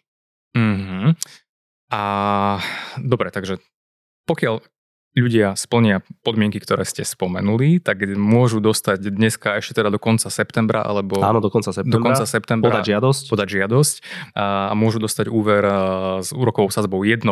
Mm-hmm. 0.56 1.08
A 1.92 2.02
dobre, 3.04 3.28
takže 3.36 3.60
pokiaľ 4.24 4.64
ľudia 5.12 5.54
splnia 5.54 6.00
podmienky, 6.24 6.58
ktoré 6.58 6.82
ste 6.84 7.04
spomenuli, 7.04 7.78
tak 7.78 8.00
môžu 8.16 8.60
dostať 8.60 9.12
dneska 9.12 9.60
ešte 9.60 9.76
teda 9.76 9.92
do 9.92 10.00
konca 10.00 10.32
septembra 10.32 10.82
alebo 10.82 11.20
Áno, 11.20 11.44
do 11.44 11.52
konca 11.52 11.70
septembra. 11.70 11.96
do 11.96 12.02
konca 12.02 12.24
septembra 12.24 12.72
podať 12.72 12.96
žiadosť. 12.96 13.24
podať 13.28 13.48
žiadosť 13.52 13.96
a 14.34 14.46
môžu 14.72 14.98
dostať 14.98 15.28
úver 15.28 15.64
s 16.20 16.32
úrokovou 16.32 16.72
sadzbou 16.72 17.04
1%. 17.04 17.28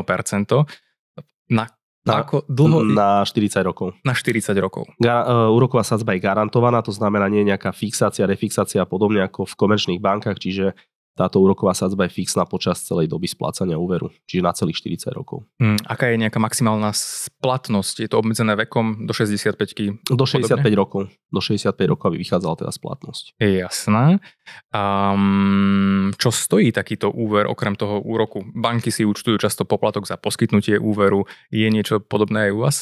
Na 1.49 1.65
Na- 2.07 2.23
ako 2.23 2.47
dlho? 2.47 2.83
Na 2.83 3.21
40 3.23 3.59
rokov. 3.61 3.93
na 4.03 4.15
40 4.15 4.55
rokov. 4.57 4.87
Ga- 4.97 5.23
uh, 5.23 5.51
úroková 5.51 5.83
sadzba 5.83 6.15
je 6.15 6.23
garantovaná, 6.23 6.79
to 6.81 6.91
znamená 6.91 7.27
nie 7.27 7.43
je 7.43 7.51
nejaká 7.51 7.71
fixácia, 7.71 8.23
refixácia 8.25 8.81
a 8.81 8.87
podobne 8.87 9.21
ako 9.21 9.43
v 9.45 9.53
komerčných 9.53 9.99
bankách, 9.99 10.39
čiže 10.39 10.73
táto 11.19 11.43
úroková 11.43 11.75
sadzba 11.75 12.07
je 12.07 12.15
fixná 12.15 12.47
počas 12.47 12.79
celej 12.79 13.11
doby 13.11 13.27
splácania 13.27 13.75
úveru, 13.75 14.07
čiže 14.23 14.39
na 14.39 14.55
celých 14.55 14.79
40 15.03 15.11
rokov. 15.11 15.43
Hm, 15.59 15.83
aká 15.83 16.07
je 16.07 16.15
nejaká 16.15 16.39
maximálna 16.39 16.95
splatnosť? 16.95 18.07
Je 18.07 18.07
to 18.07 18.23
obmedzené 18.23 18.55
vekom 18.55 19.03
do 19.03 19.11
65 19.11 19.59
Do 20.07 20.23
65 20.23 20.55
Podobne? 20.63 20.79
rokov. 20.79 21.01
Do 21.27 21.43
65 21.43 21.75
rokov, 21.91 22.15
aby 22.15 22.23
vychádzala 22.23 22.55
teda 22.63 22.71
splatnosť. 22.71 23.35
Je 23.35 23.59
jasné. 23.59 24.23
Um, 24.71 26.15
čo 26.15 26.31
stojí 26.31 26.71
takýto 26.71 27.11
úver 27.11 27.51
okrem 27.51 27.75
toho 27.75 27.99
úroku? 27.99 28.47
Banky 28.55 28.87
si 28.87 29.03
účtujú 29.03 29.35
často 29.35 29.67
poplatok 29.67 30.07
za 30.07 30.15
poskytnutie 30.15 30.79
úveru. 30.79 31.27
Je 31.51 31.67
niečo 31.67 31.99
podobné 31.99 32.47
aj 32.47 32.51
u 32.55 32.59
vás? 32.63 32.77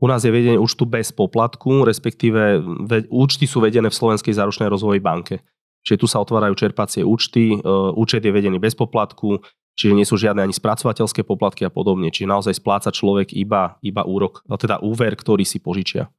U 0.00 0.08
nás 0.08 0.24
je 0.24 0.32
vedenie 0.32 0.56
účtu 0.56 0.88
bez 0.88 1.12
poplatku, 1.12 1.84
respektíve 1.84 2.56
ve- 2.88 3.04
účty 3.12 3.44
sú 3.44 3.60
vedené 3.60 3.92
v 3.92 3.98
Slovenskej 4.00 4.32
záručnej 4.32 4.72
rozvojovej 4.72 5.04
banke. 5.04 5.44
Čiže 5.80 6.00
tu 6.00 6.06
sa 6.06 6.20
otvárajú 6.20 6.54
čerpacie 6.56 7.02
účty, 7.06 7.56
e, 7.56 7.58
účet 7.96 8.20
je 8.20 8.32
vedený 8.32 8.60
bez 8.60 8.76
poplatku, 8.76 9.40
čiže 9.74 9.96
nie 9.96 10.04
sú 10.04 10.20
žiadne 10.20 10.44
ani 10.44 10.52
spracovateľské 10.52 11.24
poplatky 11.24 11.64
a 11.64 11.72
podobne. 11.72 12.12
Čiže 12.12 12.28
naozaj 12.28 12.54
spláca 12.60 12.92
človek 12.92 13.32
iba, 13.32 13.80
iba 13.80 14.04
úrok, 14.04 14.44
teda 14.44 14.80
úver, 14.84 15.16
ktorý 15.16 15.48
si 15.48 15.56
požičia. 15.56 16.12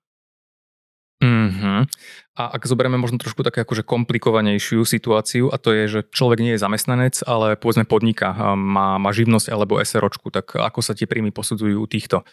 Uh-huh. 1.21 1.85
A 2.33 2.43
ak 2.57 2.65
zoberieme 2.65 2.97
možno 2.97 3.21
trošku 3.21 3.45
také 3.45 3.61
akože 3.61 3.85
komplikovanejšiu 3.85 4.81
situáciu, 4.81 5.53
a 5.53 5.61
to 5.61 5.69
je, 5.69 5.83
že 5.85 5.99
človek 6.09 6.41
nie 6.41 6.57
je 6.57 6.63
zamestnanec, 6.65 7.21
ale 7.29 7.53
povedzme 7.53 7.85
podniká, 7.85 8.33
má, 8.57 8.97
má 8.97 9.13
živnosť 9.13 9.53
alebo 9.53 9.77
SROčku, 9.77 10.33
tak 10.33 10.57
ako 10.57 10.81
sa 10.81 10.97
tie 10.97 11.05
príjmy 11.05 11.29
posudzujú 11.29 11.77
u 11.77 11.85
týchto? 11.85 12.25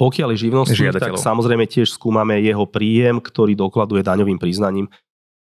Pokiaľ 0.00 0.32
je 0.32 0.48
živnostník, 0.48 0.96
tak 0.96 1.20
samozrejme 1.20 1.68
tiež 1.68 1.92
skúmame 1.92 2.40
jeho 2.40 2.64
príjem, 2.64 3.20
ktorý 3.20 3.52
dokladuje 3.52 4.00
daňovým 4.00 4.40
priznaním. 4.40 4.88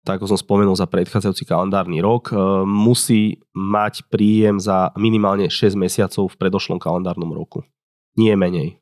Tak 0.07 0.23
ako 0.23 0.31
som 0.31 0.39
spomenul 0.39 0.79
za 0.79 0.87
predchádzajúci 0.87 1.43
kalendárny 1.43 1.99
rok, 1.99 2.31
e, 2.31 2.39
musí 2.63 3.43
mať 3.51 4.07
príjem 4.07 4.63
za 4.63 4.95
minimálne 4.95 5.51
6 5.51 5.75
mesiacov 5.75 6.31
v 6.31 6.39
predošlom 6.39 6.79
kalendárnom 6.79 7.35
roku. 7.35 7.67
Nie 8.15 8.39
menej. 8.39 8.79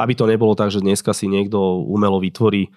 Aby 0.00 0.16
to 0.16 0.24
nebolo 0.24 0.56
tak, 0.56 0.72
že 0.72 0.80
dneska 0.80 1.12
si 1.12 1.28
niekto 1.28 1.84
umelo 1.84 2.16
vytvorí 2.16 2.66
e, 2.66 2.70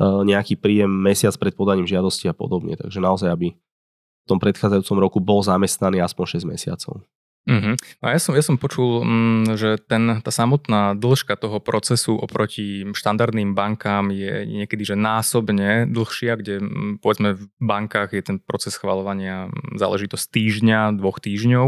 nejaký 0.00 0.56
príjem 0.56 0.88
mesiac 0.88 1.36
pred 1.36 1.52
podaním 1.52 1.84
žiadosti 1.84 2.24
a 2.24 2.32
podobne. 2.32 2.72
Takže 2.72 3.04
naozaj, 3.04 3.28
aby 3.28 3.52
v 3.52 4.26
tom 4.26 4.40
predchádzajúcom 4.40 4.96
roku 4.96 5.20
bol 5.20 5.44
zamestnaný 5.44 6.00
aspoň 6.00 6.40
6 6.40 6.48
mesiacov. 6.48 7.04
Uh-huh. 7.46 7.78
A 8.02 8.10
ja 8.10 8.18
som, 8.18 8.34
ja 8.34 8.42
som 8.42 8.58
počul, 8.58 9.06
mm, 9.06 9.54
že 9.54 9.78
ten, 9.78 10.18
tá 10.18 10.34
samotná 10.34 10.98
dĺžka 10.98 11.38
toho 11.38 11.62
procesu 11.62 12.18
oproti 12.18 12.82
štandardným 12.90 13.54
bankám 13.54 14.10
je 14.10 14.42
niekedy 14.50 14.82
že 14.82 14.98
násobne 14.98 15.86
dlhšia, 15.86 16.42
kde 16.42 16.58
mm, 16.58 16.92
povedzme 16.98 17.38
v 17.38 17.46
bankách 17.62 18.18
je 18.18 18.22
ten 18.26 18.36
proces 18.42 18.74
schvalovania 18.74 19.46
mm, 19.46 19.78
záležitosť 19.78 20.26
týždňa, 20.26 20.98
dvoch 20.98 21.22
týždňov. 21.22 21.66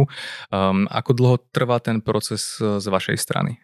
Um, 0.50 0.90
ako 0.90 1.10
dlho 1.14 1.36
trvá 1.54 1.78
ten 1.78 2.02
proces 2.02 2.58
e, 2.58 2.82
z 2.82 2.86
vašej 2.90 3.14
strany? 3.14 3.62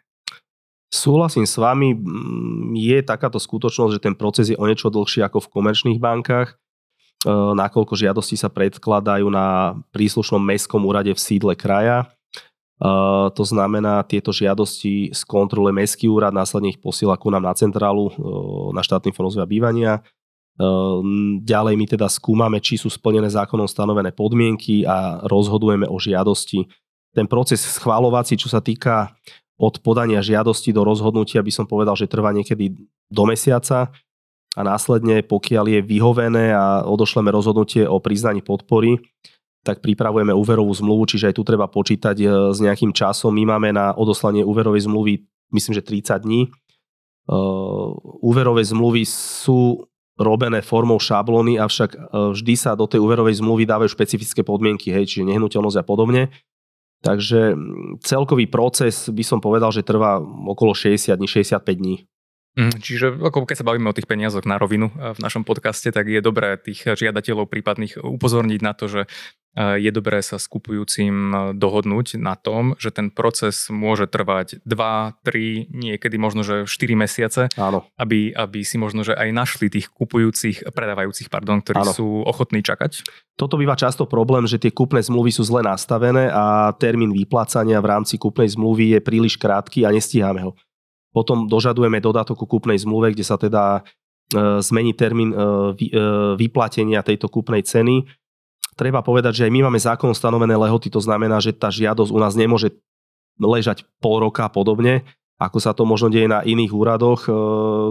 Súhlasím 0.95 1.51
s 1.51 1.59
vami, 1.59 1.99
je 2.79 3.03
takáto 3.03 3.43
skutočnosť, 3.43 3.99
že 3.99 4.05
ten 4.07 4.15
proces 4.15 4.55
je 4.55 4.55
o 4.55 4.63
niečo 4.63 4.95
dlhší 4.95 5.27
ako 5.27 5.43
v 5.43 5.51
komerčných 5.51 5.99
bankách, 5.99 6.55
nakoľko 7.33 7.97
žiadosti 7.97 8.37
sa 8.37 8.53
predkladajú 8.53 9.27
na 9.33 9.79
príslušnom 9.97 10.41
mestskom 10.41 10.85
úrade 10.85 11.11
v 11.13 11.21
sídle 11.21 11.57
kraja. 11.57 12.05
E, 12.05 12.07
To 13.33 13.45
znamená, 13.45 14.05
tieto 14.05 14.31
žiadosti 14.31 15.17
skontroluje 15.17 15.73
mestský 15.73 16.07
úrad, 16.13 16.37
následne 16.37 16.77
ich 16.77 16.81
posiela 16.81 17.17
ku 17.17 17.33
nám 17.33 17.49
na 17.49 17.55
centrálu, 17.57 18.13
e, 18.13 18.15
na 18.77 18.85
štátny 18.85 19.17
fond 19.17 19.33
rozvoja 19.33 19.49
bývania. 19.49 20.01
E, 20.01 20.67
Ďalej 21.41 21.75
my 21.81 21.87
teda 21.89 22.07
skúmame, 22.13 22.61
či 22.61 22.77
sú 22.77 22.93
splnené 22.93 23.33
zákonom 23.33 23.67
stanovené 23.67 24.13
podmienky 24.13 24.85
a 24.85 25.25
rozhodujeme 25.25 25.89
o 25.89 25.97
žiadosti. 25.97 26.69
Ten 27.17 27.25
proces 27.25 27.65
schválovací, 27.65 28.37
čo 28.37 28.53
sa 28.53 28.61
týka 28.61 29.17
od 29.55 29.79
podania 29.81 30.19
žiadosti 30.19 30.75
do 30.75 30.83
rozhodnutia 30.83 31.39
by 31.39 31.53
som 31.55 31.65
povedal, 31.65 31.95
že 31.95 32.11
trvá 32.11 32.35
niekedy 32.35 32.75
do 33.07 33.23
mesiaca 33.23 33.95
a 34.55 34.61
následne, 34.63 35.27
pokiaľ 35.27 35.67
je 35.67 35.81
vyhovené 35.83 36.55
a 36.55 36.87
odošleme 36.87 37.27
rozhodnutie 37.35 37.83
o 37.89 37.99
priznaní 37.99 38.39
podpory, 38.39 39.03
tak 39.65 39.81
pripravujeme 39.81 40.31
úverovú 40.31 40.71
zmluvu, 40.71 41.09
čiže 41.09 41.33
aj 41.33 41.37
tu 41.41 41.43
treba 41.43 41.67
počítať 41.67 42.17
e, 42.21 42.27
s 42.53 42.59
nejakým 42.61 42.93
časom. 42.93 43.33
My 43.33 43.57
máme 43.57 43.73
na 43.73 43.97
odoslanie 43.97 44.45
úverovej 44.45 44.85
zmluvy, 44.87 45.25
myslím, 45.57 45.73
že 45.75 45.83
30 45.83 46.21
dní. 46.21 46.41
E, 46.47 46.49
Úverové 48.21 48.61
zmluvy 48.61 49.09
sú 49.09 49.89
robené 50.21 50.63
formou 50.63 51.01
šablóny, 51.01 51.57
avšak 51.59 51.91
e, 51.97 51.99
vždy 52.37 52.55
sa 52.55 52.77
do 52.77 52.85
tej 52.85 53.01
úverovej 53.01 53.41
zmluvy 53.41 53.65
dávajú 53.65 53.91
špecifické 53.91 54.45
podmienky, 54.45 54.93
hej, 54.93 55.09
čiže 55.09 55.33
nehnuteľnosť 55.33 55.81
a 55.81 55.85
podobne. 55.85 56.23
Takže 57.01 57.57
celkový 58.01 58.49
proces 58.49 59.09
by 59.09 59.25
som 59.25 59.41
povedal, 59.41 59.73
že 59.73 59.85
trvá 59.85 60.21
okolo 60.25 60.73
60 60.73 61.13
dní, 61.17 61.29
65 61.29 61.61
dní. 61.77 61.97
Mm, 62.55 62.79
Čiže 62.79 63.19
ako 63.19 63.51
keď 63.51 63.57
sa 63.59 63.67
bavíme 63.67 63.91
o 63.91 63.97
tých 63.97 64.07
peniazoch 64.07 64.47
na 64.47 64.63
rovinu 64.63 64.95
eh, 64.95 65.11
v 65.11 65.19
našom 65.19 65.43
podcaste, 65.43 65.91
tak 65.91 66.07
je 66.07 66.23
dobré 66.23 66.55
tých 66.55 66.87
žiadateľov 66.87 67.51
prípadných 67.51 67.99
upozorniť 67.99 68.61
na 68.63 68.73
to, 68.79 68.87
že 68.87 69.01
eh, 69.59 69.83
je 69.83 69.91
dobré 69.91 70.23
sa 70.23 70.39
s 70.39 70.47
kupujúcim 70.47 71.15
eh, 71.35 71.39
dohodnúť 71.59 72.15
na 72.23 72.39
tom, 72.39 72.79
že 72.79 72.95
ten 72.95 73.11
proces 73.11 73.67
môže 73.75 74.07
trvať 74.07 74.63
2, 74.63 74.71
3, 74.71 75.67
niekedy 75.67 76.15
možno, 76.15 76.47
že 76.47 76.71
4 76.71 76.95
mesiace, 76.95 77.51
Áno. 77.59 77.91
aby, 77.99 78.31
aby 78.31 78.63
si 78.63 78.79
možno, 78.79 79.03
že 79.03 79.19
aj 79.19 79.35
našli 79.35 79.67
tých 79.67 79.91
kupujúcich, 79.91 80.71
predávajúcich, 80.71 81.27
pardon, 81.35 81.59
ktorí 81.59 81.83
Áno. 81.83 81.91
sú 81.91 82.07
ochotní 82.23 82.63
čakať. 82.63 83.03
Toto 83.35 83.59
býva 83.59 83.75
často 83.75 84.07
problém, 84.07 84.47
že 84.47 84.63
tie 84.63 84.71
kúpne 84.71 85.03
zmluvy 85.03 85.35
sú 85.35 85.43
zle 85.43 85.67
nastavené 85.67 86.31
a 86.31 86.71
termín 86.79 87.11
vyplácania 87.11 87.83
v 87.83 87.91
rámci 87.99 88.15
kúpnej 88.15 88.47
zmluvy 88.47 88.95
je 88.95 89.01
príliš 89.03 89.35
krátky 89.35 89.83
a 89.83 89.91
nestíhame 89.91 90.47
ho. 90.47 90.55
Potom 91.15 91.47
dožadujeme 91.47 92.03
dodatok 92.03 92.43
ku 92.43 92.47
kúpnej 92.59 92.75
zmluve, 92.75 93.15
kde 93.15 93.23
sa 93.23 93.39
teda 93.39 93.87
e, 94.35 94.59
zmení 94.59 94.99
termín 94.99 95.31
e, 95.31 95.39
e, 95.39 95.47
vyplatenia 96.35 97.07
tejto 97.07 97.31
kúpnej 97.31 97.63
ceny. 97.63 98.03
Treba 98.75 98.99
povedať, 99.07 99.39
že 99.39 99.45
aj 99.47 99.53
my 99.55 99.61
máme 99.71 99.79
zákon 99.79 100.11
stanovené 100.11 100.59
lehoty, 100.59 100.91
to 100.91 100.99
znamená, 100.99 101.39
že 101.39 101.55
tá 101.55 101.71
žiadosť 101.71 102.11
u 102.11 102.19
nás 102.19 102.35
nemôže 102.35 102.75
ležať 103.39 103.87
pol 104.03 104.19
roka 104.19 104.43
a 104.43 104.51
podobne, 104.51 105.07
ako 105.39 105.59
sa 105.63 105.71
to 105.71 105.87
možno 105.87 106.11
deje 106.11 106.27
na 106.27 106.43
iných 106.43 106.75
úradoch, 106.75 107.31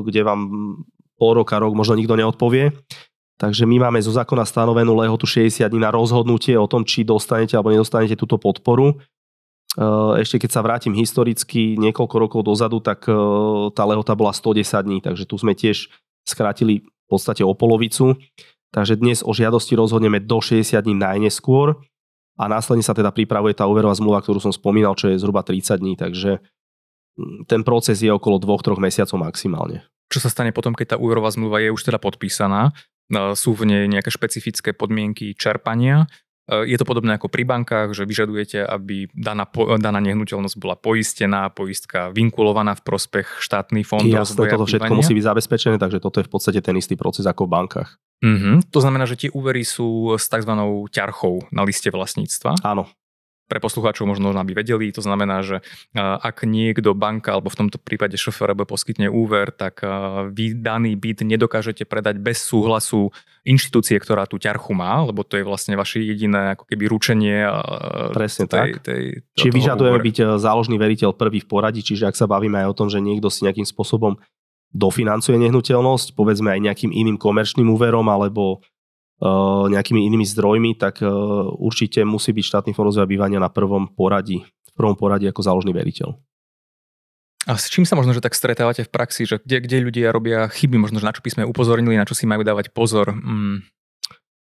kde 0.03 0.21
vám 0.23 0.39
pol 1.15 1.31
roka, 1.39 1.55
rok 1.55 1.71
možno 1.71 1.95
nikto 1.95 2.19
neodpovie. 2.19 2.75
Takže 3.39 3.63
my 3.63 3.87
máme 3.87 3.99
zo 4.03 4.11
zákona 4.11 4.43
stanovenú 4.43 4.95
lehotu 4.99 5.23
60 5.27 5.67
dní 5.67 5.79
na 5.79 5.91
rozhodnutie 5.91 6.55
o 6.59 6.67
tom, 6.67 6.83
či 6.83 7.07
dostanete 7.07 7.55
alebo 7.55 7.71
nedostanete 7.71 8.19
túto 8.19 8.35
podporu. 8.35 8.99
Eh, 9.73 10.21
Ešte 10.21 10.37
keď 10.37 10.49
sa 10.53 10.61
vrátim 10.61 10.93
historicky 10.93 11.73
niekoľko 11.81 12.15
rokov 12.21 12.41
dozadu, 12.45 12.77
tak 12.77 13.09
eh, 13.09 13.15
tá 13.73 13.83
lehota 13.89 14.13
bola 14.13 14.29
110 14.29 14.85
dní, 14.85 14.97
takže 15.01 15.25
tu 15.25 15.35
sme 15.41 15.57
tiež 15.57 15.89
skrátili 16.29 16.85
v 16.85 17.07
podstate 17.09 17.41
o 17.41 17.57
polovicu. 17.57 18.15
Takže 18.73 18.97
dnes 18.97 19.21
o 19.21 19.33
žiadosti 19.33 19.77
rozhodneme 19.77 20.17
do 20.21 20.41
60 20.41 20.81
dní 20.81 20.97
najneskôr 20.97 21.77
a 22.37 22.43
následne 22.49 22.81
sa 22.81 22.97
teda 22.97 23.13
pripravuje 23.13 23.53
tá 23.53 23.69
úverová 23.69 23.93
zmluva, 23.93 24.21
ktorú 24.21 24.41
som 24.41 24.49
spomínal, 24.49 24.97
čo 24.97 25.13
je 25.13 25.21
zhruba 25.21 25.45
30 25.45 25.77
dní, 25.77 25.93
takže 25.93 26.41
mm, 27.17 27.45
ten 27.45 27.61
proces 27.61 28.01
je 28.01 28.09
okolo 28.09 28.41
2-3 28.41 28.81
mesiacov 28.81 29.21
maximálne. 29.21 29.85
Čo 30.09 30.25
sa 30.25 30.29
stane 30.29 30.53
potom, 30.53 30.73
keď 30.73 30.93
tá 30.93 30.97
úverová 30.97 31.29
zmluva 31.33 31.61
je 31.61 31.73
už 31.73 31.85
teda 31.85 31.97
podpísaná? 32.01 32.73
E, 33.09 33.33
Sú 33.37 33.53
v 33.53 33.69
nej 33.69 33.85
nejaké 33.85 34.09
špecifické 34.09 34.73
podmienky 34.73 35.33
čerpania? 35.37 36.09
E, 36.47 36.67
Je 36.67 36.77
to 36.77 36.85
podobné 36.85 37.15
ako 37.15 37.31
pri 37.31 37.43
bankách, 37.47 37.95
že 37.95 38.03
vyžadujete, 38.03 38.63
aby 38.63 39.07
daná, 39.13 39.47
po- 39.47 39.79
daná 39.79 39.99
nehnuteľnosť 40.03 40.55
bola 40.59 40.75
poistená, 40.75 41.47
poistka 41.49 42.11
vinkulovaná 42.11 42.75
v 42.75 42.83
prospech 42.83 43.39
štátny 43.39 43.87
fond 43.87 44.03
rozvoja 44.03 44.55
toto 44.59 44.67
všetko 44.67 44.91
bývania? 44.91 44.99
musí 44.99 45.13
byť 45.15 45.25
zabezpečené, 45.25 45.75
takže 45.79 45.99
toto 46.03 46.19
je 46.19 46.27
v 46.27 46.31
podstate 46.31 46.59
ten 46.59 46.75
istý 46.75 46.95
proces 46.99 47.23
ako 47.23 47.47
v 47.47 47.51
bankách. 47.51 47.89
Mhm. 48.23 48.71
To 48.71 48.79
znamená, 48.79 49.03
že 49.03 49.19
tie 49.19 49.29
úvery 49.35 49.67
sú 49.67 50.15
s 50.15 50.31
tzv. 50.31 50.51
ťarchou 50.91 51.43
na 51.51 51.67
liste 51.67 51.91
vlastníctva. 51.91 52.55
Áno, 52.63 52.87
pre 53.47 53.59
poslucháčov 53.59 54.07
možno 54.07 54.33
aby 54.33 54.55
vedeli, 54.57 54.89
to 54.89 55.03
znamená, 55.03 55.45
že 55.45 55.61
ak 55.95 56.47
niekto 56.47 56.95
banka 56.97 57.35
alebo 57.35 57.51
v 57.51 57.59
tomto 57.65 57.77
prípade 57.77 58.17
šofér 58.17 58.55
poskytne 58.65 59.11
úver, 59.11 59.53
tak 59.53 59.83
vy 60.31 60.57
daný 60.57 60.95
byt 60.97 61.27
nedokážete 61.27 61.85
predať 61.85 62.17
bez 62.19 62.41
súhlasu 62.41 63.13
inštitúcie, 63.43 63.99
ktorá 63.99 64.23
tú 64.23 64.39
ťarchu 64.39 64.71
má, 64.71 65.03
lebo 65.03 65.27
to 65.27 65.35
je 65.35 65.43
vlastne 65.43 65.75
vaše 65.75 65.99
jediné 65.99 66.55
ako 66.55 66.63
keby 66.63 66.83
ručenie. 66.87 67.43
Presne 68.15 68.47
tej, 68.47 68.79
tak. 68.79 68.87
Tej, 68.87 69.03
Čiže 69.35 69.51
vyžadujeme 69.51 69.99
byť 69.99 70.17
e, 70.23 70.23
záložný 70.39 70.79
veriteľ 70.79 71.11
prvý 71.11 71.43
v 71.43 71.47
poradí, 71.51 71.83
čiže 71.83 72.07
ak 72.07 72.15
sa 72.15 72.23
bavíme 72.23 72.63
aj 72.63 72.67
o 72.71 72.77
tom, 72.77 72.87
že 72.87 73.03
niekto 73.03 73.27
si 73.27 73.43
nejakým 73.43 73.67
spôsobom 73.67 74.15
dofinancuje 74.73 75.37
nehnuteľnosť, 75.37 76.17
povedzme 76.17 76.55
aj 76.55 76.59
nejakým 76.71 76.91
iným 76.95 77.19
komerčným 77.19 77.67
úverom 77.69 78.07
alebo 78.09 78.63
nejakými 79.69 80.03
inými 80.09 80.25
zdrojmi, 80.25 80.75
tak 80.75 80.99
uh, 80.99 81.09
určite 81.59 82.01
musí 82.03 82.33
byť 82.33 82.45
štátny 82.45 82.71
fond 82.73 82.89
rozvoja 82.89 83.07
bývania 83.07 83.39
na 83.39 83.47
prvom 83.47 83.87
poradí, 83.87 84.43
v 84.43 84.73
prvom 84.75 84.97
poradí 84.97 85.29
ako 85.29 85.41
záložný 85.45 85.71
veriteľ. 85.71 86.17
A 87.43 87.59
s 87.59 87.67
čím 87.67 87.83
sa 87.83 87.99
možno, 87.99 88.15
že 88.15 88.23
tak 88.23 88.39
stretávate 88.39 88.87
v 88.87 88.91
praxi, 88.91 89.27
že 89.27 89.35
kde, 89.43 89.59
kde 89.67 89.77
ľudia 89.83 90.15
robia 90.15 90.47
chyby, 90.47 90.79
možno, 90.79 91.03
že 91.03 91.07
na 91.07 91.11
čo 91.11 91.19
by 91.19 91.29
sme 91.35 91.43
upozornili, 91.43 91.99
na 91.99 92.07
čo 92.07 92.15
si 92.15 92.23
majú 92.23 92.39
dávať 92.39 92.71
pozor? 92.71 93.11
Mm. 93.11 93.67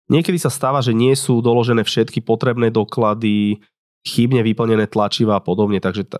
Niekedy 0.10 0.42
sa 0.42 0.50
stáva, 0.50 0.82
že 0.82 0.98
nie 0.98 1.13
sú 1.13 1.38
doložené 1.38 1.86
všetky 1.86 2.25
potrebné 2.25 2.74
doklady, 2.74 3.62
chybne 4.01 4.42
vyplnené 4.42 4.89
tlačiva 4.89 5.38
a 5.38 5.44
podobne, 5.44 5.78
takže 5.78 6.10
t- 6.10 6.18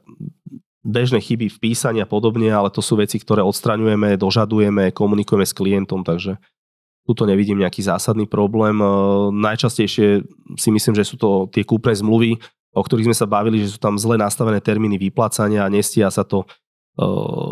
bežné 0.86 1.18
chyby 1.26 1.50
v 1.50 1.58
písaní 1.58 2.06
a 2.06 2.08
podobne, 2.10 2.54
ale 2.54 2.70
to 2.70 2.86
sú 2.86 3.02
veci, 3.02 3.18
ktoré 3.18 3.42
odstraňujeme, 3.42 4.14
dožadujeme, 4.14 4.94
komunikujeme 4.94 5.46
s 5.50 5.58
klientom, 5.58 6.06
takže 6.06 6.38
tuto 7.08 7.26
nevidím 7.26 7.62
nejaký 7.62 7.82
zásadný 7.86 8.26
problém. 8.30 8.78
E, 8.80 8.86
najčastejšie 9.34 10.08
si 10.58 10.70
myslím, 10.70 10.94
že 10.98 11.08
sú 11.08 11.16
to 11.18 11.50
tie 11.50 11.66
kúpne 11.66 11.94
zmluvy, 11.94 12.38
o 12.74 12.82
ktorých 12.82 13.10
sme 13.10 13.18
sa 13.18 13.26
bavili, 13.26 13.66
že 13.66 13.76
sú 13.76 13.80
tam 13.82 13.98
zle 13.98 14.16
nastavené 14.20 14.62
termíny 14.62 15.02
vyplácania 15.02 15.66
a 15.66 15.74
nestia 15.74 16.14
sa 16.14 16.22
to 16.22 16.46
e, 16.46 16.48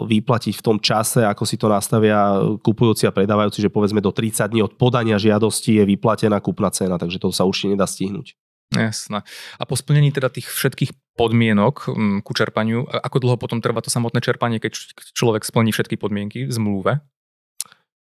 vyplatiť 0.06 0.54
v 0.62 0.66
tom 0.66 0.78
čase, 0.78 1.26
ako 1.26 1.44
si 1.44 1.58
to 1.58 1.66
nastavia 1.66 2.38
kupujúci 2.62 3.10
a 3.10 3.16
predávajúci, 3.16 3.66
že 3.66 3.74
povedzme 3.74 4.04
do 4.04 4.14
30 4.14 4.54
dní 4.54 4.62
od 4.62 4.78
podania 4.78 5.18
žiadosti 5.18 5.82
je 5.82 5.84
vyplatená 5.90 6.38
kúpna 6.38 6.70
cena, 6.70 7.02
takže 7.02 7.18
to 7.18 7.34
sa 7.34 7.48
určite 7.48 7.74
nedá 7.74 7.90
stihnúť. 7.90 8.38
Jasné. 8.76 9.24
A 9.56 9.64
po 9.64 9.80
splnení 9.80 10.12
teda 10.12 10.28
tých 10.28 10.52
všetkých 10.52 10.92
podmienok 11.16 11.88
mm, 11.88 12.18
ku 12.28 12.36
čerpaniu, 12.36 12.84
ako 12.84 13.18
dlho 13.24 13.38
potom 13.40 13.64
trvá 13.64 13.80
to 13.80 13.88
samotné 13.88 14.20
čerpanie, 14.20 14.60
keď 14.60 14.76
človek 15.16 15.48
splní 15.48 15.72
všetky 15.72 15.96
podmienky 15.96 16.44
v 16.44 16.52
zmluve? 16.52 17.00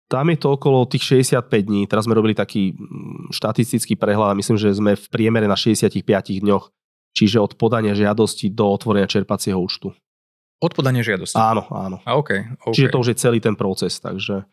Tam 0.06 0.30
je 0.30 0.38
to 0.38 0.54
okolo 0.54 0.86
tých 0.86 1.26
65 1.26 1.50
dní. 1.50 1.90
Teraz 1.90 2.06
sme 2.06 2.14
robili 2.14 2.30
taký 2.30 2.78
mm, 2.78 3.34
štatistický 3.34 3.98
prehľad 3.98 4.34
a 4.34 4.38
myslím, 4.38 4.54
že 4.54 4.70
sme 4.70 4.94
v 4.94 5.06
priemere 5.10 5.50
na 5.50 5.58
65 5.58 6.02
dňoch. 6.46 6.70
Čiže 7.16 7.42
od 7.42 7.52
podania 7.58 7.96
žiadosti 7.96 8.52
do 8.52 8.70
otvorenia 8.70 9.10
čerpacieho 9.10 9.58
účtu. 9.58 9.90
Od 10.62 10.72
podania 10.72 11.02
žiadosti? 11.02 11.36
Áno, 11.36 11.66
áno. 11.72 11.98
A 12.06 12.14
okay, 12.16 12.48
okay. 12.62 12.74
Čiže 12.76 12.88
to 12.92 13.00
už 13.02 13.08
je 13.12 13.16
celý 13.18 13.38
ten 13.42 13.58
proces, 13.58 13.98
takže... 13.98 14.46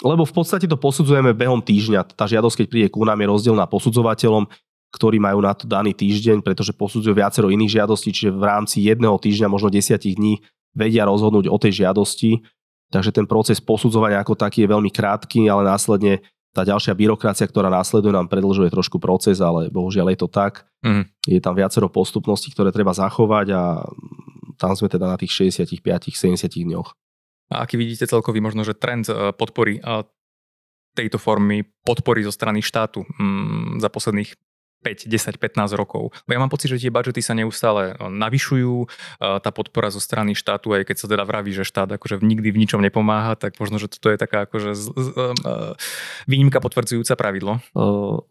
Lebo 0.00 0.24
v 0.24 0.32
podstate 0.32 0.64
to 0.64 0.80
posudzujeme 0.80 1.36
behom 1.36 1.60
týždňa. 1.60 2.16
Tá 2.16 2.24
žiadosť, 2.24 2.64
keď 2.64 2.66
príde 2.72 2.88
ku 2.88 3.04
nám, 3.04 3.20
je 3.20 3.28
rozdielna 3.28 3.68
posudzovateľom, 3.68 4.48
ktorí 4.90 5.20
majú 5.20 5.44
na 5.44 5.52
to 5.52 5.68
daný 5.68 5.92
týždeň, 5.92 6.40
pretože 6.40 6.72
posudzujú 6.72 7.12
viacero 7.12 7.52
iných 7.52 7.80
žiadostí, 7.80 8.10
čiže 8.10 8.32
v 8.32 8.44
rámci 8.44 8.82
jedného 8.82 9.14
týždňa, 9.20 9.52
možno 9.52 9.68
desiatich 9.68 10.16
dní 10.16 10.40
vedia 10.74 11.04
rozhodnúť 11.06 11.52
o 11.52 11.56
tej 11.60 11.84
žiadosti 11.84 12.42
Takže 12.90 13.14
ten 13.14 13.26
proces 13.26 13.62
posudzovania 13.62 14.18
ako 14.20 14.34
taký 14.34 14.66
je 14.66 14.72
veľmi 14.74 14.90
krátky, 14.90 15.46
ale 15.46 15.62
následne 15.62 16.20
tá 16.50 16.66
ďalšia 16.66 16.98
byrokracia, 16.98 17.46
ktorá 17.46 17.70
následuje, 17.70 18.10
nám 18.10 18.26
predlžuje 18.26 18.74
trošku 18.74 18.98
proces, 18.98 19.38
ale 19.38 19.70
bohužiaľ 19.70 20.10
je 20.10 20.18
to 20.18 20.28
tak. 20.28 20.66
Mm. 20.82 21.06
Je 21.22 21.38
tam 21.38 21.54
viacero 21.54 21.86
postupností, 21.86 22.50
ktoré 22.50 22.74
treba 22.74 22.90
zachovať 22.90 23.46
a 23.54 23.62
tam 24.58 24.74
sme 24.74 24.90
teda 24.90 25.06
na 25.06 25.14
tých 25.14 25.30
65-70 25.54 26.50
dňoch. 26.50 26.90
A 27.54 27.66
aký 27.66 27.78
vidíte 27.78 28.10
celkový 28.10 28.42
možno, 28.42 28.66
že 28.66 28.74
trend 28.74 29.06
e, 29.06 29.30
podpory 29.34 29.78
e, 29.78 29.82
tejto 30.94 31.22
formy 31.22 31.62
podpory 31.86 32.26
zo 32.26 32.34
strany 32.34 32.62
štátu 32.62 33.06
mm, 33.06 33.78
za 33.78 33.86
posledných 33.86 34.34
5, 34.80 35.06
10, 35.06 35.36
15 35.36 35.76
rokov. 35.76 36.16
Bo 36.24 36.30
ja 36.32 36.40
mám 36.40 36.48
pocit, 36.48 36.72
že 36.72 36.80
tie 36.80 36.92
budžety 36.92 37.20
sa 37.20 37.36
neustále 37.36 37.92
e, 37.92 38.08
navyšujú, 38.08 38.76
e, 38.84 38.86
tá 39.20 39.50
podpora 39.52 39.92
zo 39.92 40.00
strany 40.00 40.32
štátu, 40.32 40.72
aj 40.72 40.88
keď 40.88 40.96
sa 40.96 41.06
teda 41.06 41.24
vraví, 41.28 41.52
že 41.52 41.68
štát 41.68 41.92
akože 42.00 42.24
nikdy 42.24 42.48
v 42.48 42.60
ničom 42.64 42.80
nepomáha, 42.80 43.36
tak 43.36 43.60
možno, 43.60 43.76
že 43.76 43.92
toto 43.92 44.08
je 44.08 44.16
taká 44.16 44.48
akože 44.48 44.72
z, 44.72 44.84
z, 44.88 45.08
uh, 45.16 45.76
výnimka 46.24 46.58
potvrdzujúca 46.64 47.14
pravidlo. 47.14 47.60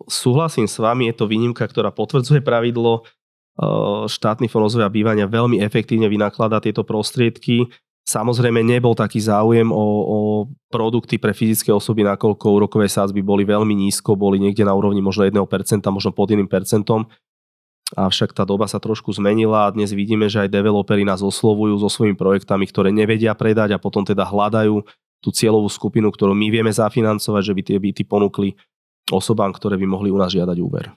Súhlasím 0.10 0.65
s 0.65 0.77
vami, 0.82 1.13
je 1.13 1.15
to 1.15 1.29
výnimka, 1.29 1.65
ktorá 1.70 1.94
potvrdzuje 1.94 2.41
pravidlo. 2.41 3.06
Uh, 3.60 4.08
štátny 4.08 4.48
fond 4.48 4.63
rozvoja 4.63 4.88
bývania 4.88 5.27
veľmi 5.27 5.60
efektívne 5.60 6.08
vynakladá 6.08 6.63
tieto 6.63 6.88
prostriedky 6.88 7.67
Samozrejme 8.10 8.65
nebol 8.65 8.98
taký 8.98 9.22
záujem 9.22 9.69
o, 9.69 9.86
o 10.02 10.17
produkty 10.74 11.22
pre 11.22 11.30
fyzické 11.30 11.69
osoby, 11.69 12.02
nakoľko 12.02 12.58
úrokové 12.58 12.89
sázby 12.89 13.22
boli 13.22 13.45
veľmi 13.45 13.78
nízko, 13.78 14.17
boli 14.17 14.41
niekde 14.41 14.65
na 14.65 14.74
úrovni 14.74 14.98
možno 14.98 15.30
1%, 15.30 15.38
možno 15.93 16.10
pod 16.10 16.34
1%. 16.34 16.41
Avšak 17.93 18.34
tá 18.34 18.50
doba 18.50 18.65
sa 18.65 18.82
trošku 18.82 19.13
zmenila 19.13 19.69
a 19.69 19.74
dnes 19.74 19.93
vidíme, 19.93 20.26
že 20.26 20.41
aj 20.41 20.50
developeri 20.50 21.06
nás 21.06 21.22
oslovujú 21.22 21.78
so 21.78 21.89
svojimi 21.89 22.17
projektami, 22.17 22.65
ktoré 22.65 22.89
nevedia 22.89 23.38
predať 23.38 23.78
a 23.78 23.82
potom 23.82 24.02
teda 24.02 24.26
hľadajú 24.26 24.82
tú 25.22 25.30
cieľovú 25.30 25.69
skupinu, 25.69 26.10
ktorú 26.10 26.34
my 26.34 26.50
vieme 26.50 26.74
zafinancovať, 26.74 27.41
že 27.45 27.54
by 27.54 27.62
tie 27.62 27.78
byty 27.78 28.10
ponúkli 28.10 28.58
osobám, 29.13 29.54
ktoré 29.54 29.78
by 29.78 29.86
mohli 29.86 30.10
u 30.10 30.17
nás 30.17 30.34
žiadať 30.34 30.58
úver. 30.58 30.89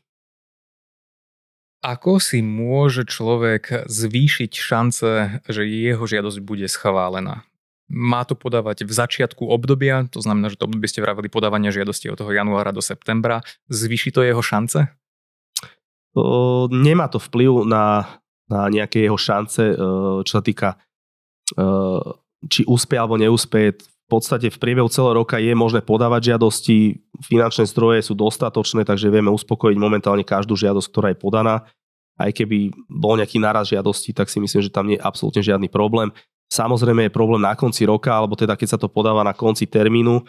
Ako 1.83 2.23
si 2.23 2.47
môže 2.47 3.03
človek 3.03 3.91
zvýšiť 3.91 4.53
šance, 4.55 5.43
že 5.51 5.63
jeho 5.67 6.07
žiadosť 6.07 6.39
bude 6.39 6.71
schválená? 6.71 7.43
Má 7.91 8.23
to 8.23 8.39
podávať 8.39 8.87
v 8.87 8.93
začiatku 8.95 9.51
obdobia, 9.51 10.07
to 10.09 10.23
znamená, 10.23 10.49
že 10.49 10.57
to 10.57 10.71
obdobie 10.71 10.87
ste 10.87 11.03
vravili 11.03 11.27
podávanie 11.27 11.75
žiadosti 11.75 12.09
od 12.09 12.23
toho 12.23 12.31
januára 12.31 12.71
do 12.71 12.79
septembra. 12.81 13.43
Zvýši 13.67 14.15
to 14.15 14.23
jeho 14.23 14.41
šance? 14.41 14.95
O, 16.15 16.71
nemá 16.71 17.11
to 17.11 17.19
vplyv 17.19 17.67
na, 17.67 18.07
na 18.47 18.71
nejaké 18.71 19.03
jeho 19.03 19.19
šance, 19.19 19.75
čo 20.23 20.33
sa 20.33 20.41
týka 20.41 20.79
či 22.49 22.65
úspie 22.65 22.97
alebo 22.97 23.21
neúspie. 23.21 23.77
Podstate 24.13 24.53
v 24.53 24.61
priebehu 24.61 24.93
celého 24.93 25.25
roka 25.25 25.41
je 25.41 25.57
možné 25.57 25.81
podávať 25.81 26.37
žiadosti, 26.37 27.01
finančné 27.25 27.65
zdroje 27.65 28.05
sú 28.05 28.13
dostatočné, 28.13 28.85
takže 28.85 29.09
vieme 29.09 29.33
uspokojiť 29.33 29.77
momentálne 29.81 30.21
každú 30.21 30.53
žiadosť, 30.53 30.89
ktorá 30.93 31.09
je 31.17 31.19
podaná. 31.19 31.65
Aj 32.21 32.29
keby 32.29 32.77
bol 32.93 33.17
nejaký 33.17 33.41
naraz 33.41 33.73
žiadosti, 33.73 34.13
tak 34.13 34.29
si 34.29 34.37
myslím, 34.37 34.61
že 34.61 34.69
tam 34.69 34.85
nie 34.85 35.01
je 35.01 35.07
absolútne 35.09 35.41
žiadny 35.41 35.73
problém. 35.73 36.13
Samozrejme 36.53 37.09
je 37.09 37.17
problém 37.17 37.41
na 37.41 37.57
konci 37.57 37.89
roka, 37.89 38.13
alebo 38.13 38.37
teda 38.37 38.53
keď 38.53 38.77
sa 38.77 38.79
to 38.79 38.93
podáva 38.93 39.25
na 39.25 39.33
konci 39.33 39.65
termínu, 39.65 40.21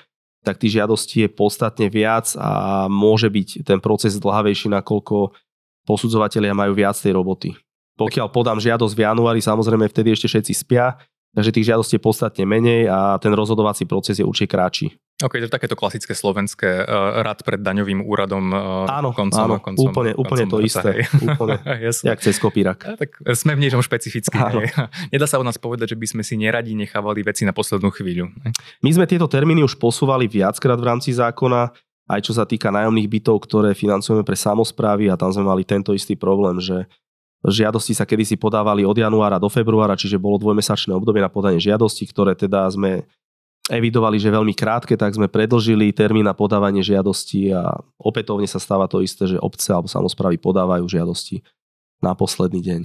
tak 0.48 0.64
tých 0.64 0.80
žiadostí 0.80 1.28
je 1.28 1.30
podstatne 1.36 1.92
viac 1.92 2.32
a 2.40 2.88
môže 2.88 3.28
byť 3.28 3.68
ten 3.68 3.84
proces 3.84 4.16
dlhavejší, 4.16 4.72
nakoľko 4.72 5.36
posudzovatelia 5.84 6.56
majú 6.56 6.72
viac 6.72 6.96
tej 6.96 7.20
roboty. 7.20 7.52
Pokiaľ 8.00 8.32
podám 8.32 8.64
žiadosť 8.64 8.96
v 8.96 9.04
januári, 9.04 9.44
samozrejme 9.44 9.92
vtedy 9.92 10.16
ešte 10.16 10.32
všetci 10.32 10.54
spia, 10.56 10.96
takže 11.34 11.52
tých 11.52 11.68
žiadostí 11.74 11.98
je 11.98 12.06
podstatne 12.06 12.46
menej 12.46 12.88
a 12.88 13.18
ten 13.18 13.34
rozhodovací 13.34 13.90
proces 13.90 14.22
je 14.22 14.26
určite 14.26 14.54
kratší. 14.54 14.94
Ok, 15.24 15.40
to 15.40 15.46
je 15.48 15.54
takéto 15.54 15.78
klasické 15.78 16.12
slovenské 16.12 16.84
uh, 16.84 17.22
rad 17.24 17.46
pred 17.46 17.62
daňovým 17.62 18.04
úradom 18.04 18.50
uh, 18.52 18.90
áno, 18.90 19.16
koncom, 19.16 19.40
áno, 19.40 19.56
koncom, 19.64 19.94
úplne, 19.94 20.12
koncom 20.18 20.24
úplne 20.26 20.46
to 20.50 20.58
isté. 20.60 20.92
Úplne, 21.30 21.58
jak 22.12 22.20
cez 22.20 22.36
kopírak. 22.42 22.84
A, 22.84 23.00
tak 23.00 23.22
sme 23.38 23.56
v 23.56 23.64
niečom 23.64 23.80
špecificky. 23.80 24.36
Nedá 25.14 25.26
sa 25.30 25.40
o 25.40 25.46
nás 25.46 25.56
povedať, 25.56 25.96
že 25.96 25.98
by 26.02 26.08
sme 26.12 26.24
si 26.26 26.36
neradi 26.36 26.76
nechávali 26.76 27.24
veci 27.24 27.48
na 27.48 27.56
poslednú 27.56 27.94
chvíľu. 27.94 28.36
My 28.84 28.90
sme 28.92 29.08
tieto 29.08 29.30
termíny 29.30 29.64
už 29.64 29.80
posúvali 29.80 30.28
viackrát 30.28 30.76
v 30.76 30.88
rámci 30.92 31.16
zákona, 31.16 31.72
aj 32.10 32.20
čo 32.20 32.36
sa 32.36 32.44
týka 32.44 32.68
nájomných 32.74 33.08
bytov, 33.08 33.48
ktoré 33.48 33.72
financujeme 33.72 34.28
pre 34.28 34.36
samozprávy 34.36 35.08
a 35.08 35.16
tam 35.16 35.32
sme 35.32 35.48
mali 35.48 35.64
tento 35.64 35.96
istý 35.96 36.20
problém, 36.20 36.60
že 36.60 36.84
žiadosti 37.44 37.92
sa 37.92 38.08
kedysi 38.08 38.40
podávali 38.40 38.88
od 38.88 38.96
januára 38.96 39.36
do 39.36 39.52
februára, 39.52 40.00
čiže 40.00 40.22
bolo 40.22 40.40
dvojmesačné 40.40 40.96
obdobie 40.96 41.20
na 41.20 41.28
podanie 41.28 41.60
žiadosti, 41.60 42.08
ktoré 42.08 42.40
teda 42.40 42.64
sme 42.72 43.04
evidovali, 43.72 44.20
že 44.20 44.32
veľmi 44.32 44.56
krátke, 44.56 44.96
tak 45.00 45.16
sme 45.16 45.32
predlžili 45.32 45.96
termín 45.96 46.28
na 46.28 46.36
podávanie 46.36 46.84
žiadosti 46.84 47.56
a 47.56 47.80
opätovne 47.96 48.48
sa 48.48 48.60
stáva 48.60 48.88
to 48.92 49.00
isté, 49.00 49.28
že 49.28 49.40
obce 49.40 49.72
alebo 49.72 49.88
samozprávy 49.88 50.36
podávajú 50.40 50.84
žiadosti 50.88 51.44
na 52.04 52.12
posledný 52.16 52.60
deň. 52.60 52.82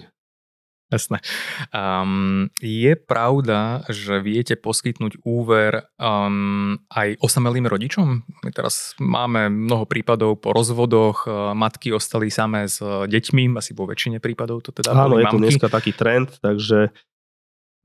Jasné. 0.88 1.20
Um, 1.68 2.48
je 2.64 2.96
pravda, 2.96 3.85
že 3.92 4.24
viete 4.24 4.57
poskytnnúť 4.57 5.20
úver 5.20 5.85
um, 6.01 6.81
aj 6.88 7.20
osamelým 7.20 7.68
rodičom? 7.68 8.24
My 8.24 8.51
teraz 8.51 8.96
máme 8.96 9.53
mnoho 9.53 9.85
prípadov 9.85 10.40
po 10.40 10.57
rozvodoch, 10.57 11.29
matky 11.53 11.92
ostali 11.92 12.33
samé 12.33 12.64
s 12.64 12.81
deťmi, 12.81 13.53
asi 13.53 13.77
vo 13.77 13.85
väčšine 13.85 14.16
prípadov 14.18 14.64
to 14.64 14.72
teda 14.72 14.96
Áno, 14.96 15.20
je 15.20 15.29
to 15.29 15.37
dneska 15.37 15.68
taký 15.68 15.92
trend, 15.92 16.40
takže 16.40 16.88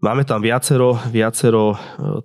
Máme 0.04 0.28
tam 0.28 0.44
viacero, 0.44 1.00
viacero 1.08 1.72
e, 1.72 1.78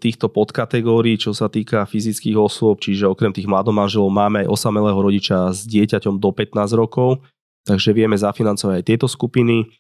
týchto 0.03 0.27
podkategórií, 0.27 1.15
čo 1.15 1.31
sa 1.31 1.47
týka 1.47 1.87
fyzických 1.87 2.35
osôb, 2.35 2.83
čiže 2.83 3.07
okrem 3.07 3.31
tých 3.31 3.47
mladomanželov 3.47 4.11
máme 4.11 4.43
aj 4.43 4.51
osamelého 4.51 4.99
rodiča 4.99 5.55
s 5.55 5.63
dieťaťom 5.63 6.19
do 6.19 6.35
15 6.35 6.59
rokov. 6.75 7.23
takže 7.63 7.95
vieme 7.95 8.19
zafinancovať 8.19 8.83
aj 8.83 8.85
tieto 8.85 9.07
skupiny. 9.07 9.71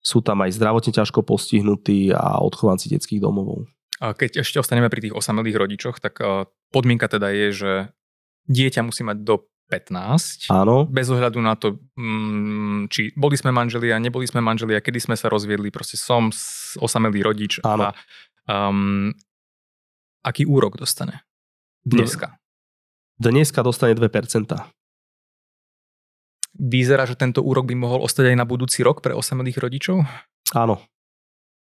Sú 0.00 0.24
tam 0.24 0.40
aj 0.40 0.56
zdravotne 0.56 0.92
ťažko 0.96 1.20
postihnutí 1.22 2.12
a 2.16 2.40
odchovanci 2.40 2.88
detských 2.88 3.20
domovov. 3.20 3.68
A 4.00 4.16
keď 4.16 4.40
ešte 4.40 4.56
ostaneme 4.56 4.88
pri 4.88 5.04
tých 5.08 5.16
osamelých 5.16 5.60
rodičoch, 5.60 6.00
tak 6.00 6.24
podmienka 6.72 7.04
teda 7.04 7.28
je, 7.36 7.48
že 7.52 7.72
dieťa 8.48 8.80
musí 8.80 9.04
mať 9.04 9.20
do 9.20 9.44
15. 9.70 10.50
Áno. 10.50 10.88
Bez 10.90 11.06
ohľadu 11.14 11.38
na 11.38 11.54
to, 11.54 11.78
mm, 11.94 12.90
či 12.90 13.14
boli 13.14 13.38
sme 13.38 13.54
manželia, 13.54 14.02
neboli 14.02 14.26
sme 14.26 14.42
manželia, 14.42 14.82
kedy 14.82 14.98
sme 14.98 15.14
sa 15.14 15.30
rozviedli, 15.30 15.70
proste 15.70 15.94
som 15.94 16.34
osamelý 16.82 17.22
rodič. 17.22 17.62
Áno. 17.62 17.94
A, 17.94 17.94
um, 18.50 19.14
aký 20.26 20.42
úrok 20.42 20.74
dostane? 20.74 21.22
Dneska. 21.86 22.40
Dneska 23.22 23.62
dostane 23.62 23.94
2%. 23.94 24.79
Vyzerá, 26.58 27.06
že 27.06 27.14
tento 27.14 27.44
úrok 27.44 27.70
by 27.70 27.76
mohol 27.78 28.02
ostať 28.02 28.34
aj 28.34 28.36
na 28.40 28.46
budúci 28.48 28.82
rok 28.82 29.04
pre 29.04 29.14
osamelých 29.14 29.62
rodičov? 29.62 30.02
Áno. 30.50 30.82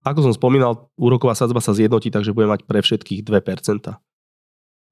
Ako 0.07 0.23
som 0.23 0.31
spomínal, 0.31 0.87
úroková 0.95 1.35
sadzba 1.35 1.59
sa 1.59 1.75
zjednotí, 1.75 2.15
takže 2.15 2.31
bude 2.31 2.47
mať 2.47 2.63
pre 2.63 2.79
všetkých 2.79 3.27
2%. 3.27 3.99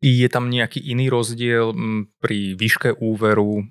Je 0.04 0.28
tam 0.28 0.52
nejaký 0.52 0.85
iný 0.85 1.09
rozdiel 1.09 1.72
pri 2.20 2.59
výške 2.59 2.98
úveru, 2.98 3.64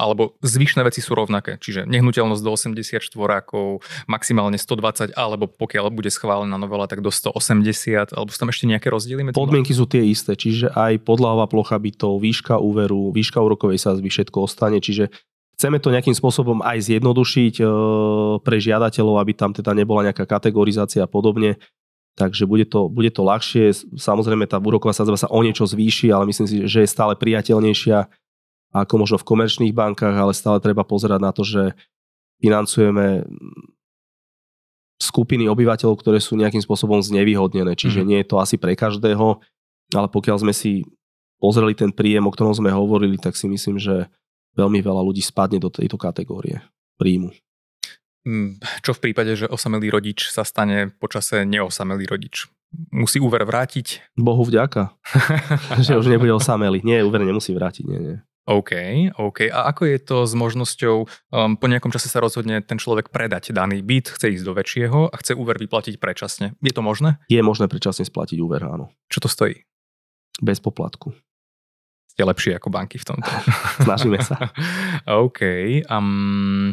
alebo 0.00 0.38
zvyšné 0.40 0.80
veci 0.86 1.04
sú 1.04 1.12
rovnaké, 1.12 1.60
čiže 1.60 1.84
nehnuteľnosť 1.84 2.40
do 2.40 2.50
84 2.54 3.12
rokov, 3.12 3.84
maximálne 4.08 4.56
120, 4.56 5.12
alebo 5.12 5.50
pokiaľ 5.50 5.92
bude 5.92 6.08
schválená 6.08 6.56
novela, 6.56 6.88
tak 6.88 7.04
do 7.04 7.12
180, 7.12 8.14
alebo 8.16 8.30
sú 8.32 8.38
tam 8.40 8.48
ešte 8.48 8.64
nejaké 8.64 8.88
rozdiely? 8.88 9.20
Medzi 9.26 9.36
Podmienky 9.36 9.76
sú 9.76 9.84
tie 9.84 10.00
isté, 10.06 10.32
čiže 10.32 10.72
aj 10.72 11.02
podlahová 11.04 11.44
plocha 11.44 11.76
bytov, 11.76 12.24
výška 12.24 12.56
úveru, 12.56 13.12
výška 13.12 13.36
úrokovej 13.36 13.76
sázby, 13.76 14.08
všetko 14.08 14.48
ostane, 14.48 14.80
čiže 14.80 15.12
Chceme 15.56 15.80
to 15.80 15.88
nejakým 15.88 16.12
spôsobom 16.12 16.60
aj 16.60 16.84
zjednodušiť 16.84 17.54
e, 17.60 17.64
pre 18.44 18.56
žiadateľov, 18.60 19.16
aby 19.24 19.32
tam 19.32 19.56
teda 19.56 19.72
nebola 19.72 20.04
nejaká 20.04 20.28
kategorizácia 20.28 21.00
a 21.00 21.08
podobne. 21.08 21.56
Takže 22.16 22.44
bude 22.44 22.68
to, 22.68 22.92
bude 22.92 23.08
to 23.12 23.24
ľahšie. 23.24 23.72
Samozrejme 23.96 24.44
tá 24.48 24.60
úroková 24.60 24.92
sadzba 24.92 25.16
sa 25.16 25.32
o 25.32 25.40
niečo 25.40 25.64
zvýši, 25.64 26.12
ale 26.12 26.28
myslím 26.28 26.48
si, 26.48 26.56
že 26.68 26.84
je 26.84 26.88
stále 26.88 27.16
priateľnejšia 27.16 28.08
ako 28.76 28.94
možno 29.00 29.16
v 29.16 29.28
komerčných 29.32 29.72
bankách, 29.72 30.16
ale 30.16 30.36
stále 30.36 30.60
treba 30.60 30.84
pozerať 30.84 31.20
na 31.24 31.32
to, 31.32 31.40
že 31.40 31.72
financujeme 32.44 33.24
skupiny 35.00 35.48
obyvateľov, 35.48 35.96
ktoré 36.00 36.20
sú 36.20 36.36
nejakým 36.36 36.60
spôsobom 36.60 37.00
znevýhodnené. 37.00 37.76
Čiže 37.76 38.04
mm. 38.04 38.06
nie 38.08 38.18
je 38.20 38.28
to 38.28 38.36
asi 38.40 38.56
pre 38.56 38.76
každého, 38.76 39.40
ale 39.92 40.08
pokiaľ 40.08 40.36
sme 40.44 40.52
si 40.56 40.84
pozreli 41.36 41.76
ten 41.76 41.92
príjem, 41.92 42.24
o 42.24 42.32
ktorom 42.32 42.56
sme 42.56 42.72
hovorili, 42.72 43.20
tak 43.20 43.36
si 43.36 43.48
myslím, 43.48 43.76
že 43.76 44.08
veľmi 44.56 44.80
veľa 44.80 45.02
ľudí 45.04 45.20
spadne 45.20 45.60
do 45.60 45.68
tejto 45.68 46.00
kategórie 46.00 46.64
príjmu. 46.96 47.30
Mm, 48.26 48.58
čo 48.82 48.90
v 48.90 49.02
prípade, 49.06 49.38
že 49.38 49.46
osamelý 49.46 49.94
rodič 49.94 50.34
sa 50.34 50.42
stane 50.42 50.90
počase 50.90 51.46
neosamelý 51.46 52.10
rodič? 52.10 52.50
Musí 52.90 53.22
úver 53.22 53.46
vrátiť? 53.46 54.02
Bohu 54.18 54.42
vďaka, 54.42 54.90
že 55.86 55.94
už 55.94 56.10
nebude 56.10 56.34
osamelý. 56.34 56.82
Nie, 56.82 57.06
úver 57.06 57.22
nemusí 57.22 57.54
vrátiť, 57.54 57.84
nie, 57.86 58.00
nie. 58.02 58.16
OK, 58.46 58.72
OK. 59.18 59.50
A 59.50 59.70
ako 59.70 59.82
je 59.90 59.98
to 59.98 60.16
s 60.22 60.34
možnosťou, 60.38 60.96
um, 61.02 61.58
po 61.58 61.66
nejakom 61.66 61.90
čase 61.90 62.06
sa 62.06 62.22
rozhodne 62.22 62.62
ten 62.62 62.78
človek 62.78 63.10
predať 63.10 63.50
daný 63.50 63.82
byt, 63.82 64.14
chce 64.14 64.38
ísť 64.38 64.44
do 64.46 64.54
väčšieho 64.54 64.98
a 65.10 65.14
chce 65.18 65.34
úver 65.34 65.58
vyplatiť 65.58 65.98
predčasne. 65.98 66.54
Je 66.62 66.70
to 66.74 66.82
možné? 66.82 67.18
Je 67.26 67.42
možné 67.42 67.66
predčasne 67.66 68.06
splatiť 68.06 68.38
úver, 68.38 68.62
áno. 68.62 68.94
Čo 69.10 69.26
to 69.26 69.28
stojí? 69.30 69.66
Bez 70.38 70.62
poplatku 70.62 71.14
ste 72.16 72.24
lepší 72.24 72.50
ako 72.56 72.72
banky 72.72 72.96
v 72.96 73.12
tomto. 73.12 73.28
Snažíme 73.84 74.16
sa. 74.24 74.48
OK. 75.28 75.44
Um, 75.92 76.72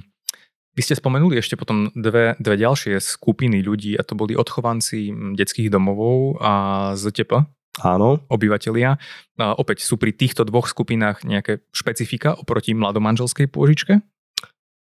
vy 0.72 0.82
ste 0.82 0.96
spomenuli 0.96 1.36
ešte 1.36 1.60
potom 1.60 1.92
dve, 1.92 2.40
dve 2.40 2.56
ďalšie 2.56 2.96
skupiny 3.04 3.60
ľudí 3.60 4.00
a 4.00 4.08
to 4.08 4.16
boli 4.16 4.40
odchovanci 4.40 5.12
detských 5.36 5.68
domovov 5.68 6.40
a 6.40 6.52
ZTP. 6.96 7.44
Áno. 7.84 8.24
Obyvatelia. 8.32 8.96
A 9.36 9.52
opäť 9.60 9.84
sú 9.84 10.00
pri 10.00 10.16
týchto 10.16 10.48
dvoch 10.48 10.72
skupinách 10.72 11.28
nejaké 11.28 11.60
špecifika 11.76 12.40
oproti 12.40 12.72
mladomanželskej 12.72 13.52
pôžičke? 13.52 14.00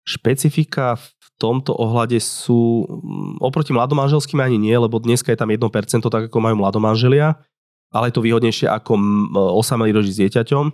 Špecifika 0.07 0.95
v 0.95 1.27
tomto 1.43 1.75
ohľade 1.75 2.23
sú 2.23 2.87
oproti 3.43 3.75
mladomanželským 3.75 4.39
ani 4.39 4.55
nie, 4.55 4.75
lebo 4.79 4.95
dneska 4.95 5.35
je 5.35 5.39
tam 5.43 5.51
1% 5.51 5.59
tak 6.07 6.31
ako 6.31 6.37
majú 6.39 6.55
mladomanželia 6.63 7.43
ale 7.93 8.09
je 8.09 8.15
to 8.17 8.25
výhodnejšie 8.25 8.67
ako 8.67 8.97
osamelý 9.53 10.01
rodič 10.01 10.17
s 10.17 10.21
dieťaťom. 10.25 10.65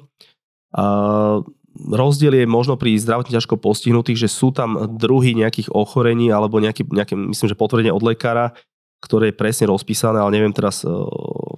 Rozdiel 1.79 2.33
je 2.43 2.45
možno 2.49 2.75
pri 2.75 2.97
zdravotne 2.97 3.35
ťažko 3.35 3.61
postihnutých, 3.61 4.25
že 4.25 4.29
sú 4.31 4.49
tam 4.55 4.97
druhy 4.97 5.37
nejakých 5.37 5.69
ochorení 5.71 6.33
alebo 6.33 6.57
nejaké, 6.57 6.87
nejaké 6.87 7.13
myslím, 7.13 7.47
že 7.51 7.59
potvrdenie 7.59 7.93
od 7.93 8.03
lekára, 8.03 8.57
ktoré 8.99 9.31
je 9.31 9.39
presne 9.39 9.71
rozpísané, 9.71 10.19
ale 10.19 10.35
neviem 10.35 10.51
teraz 10.51 10.83
uh, 10.83 11.07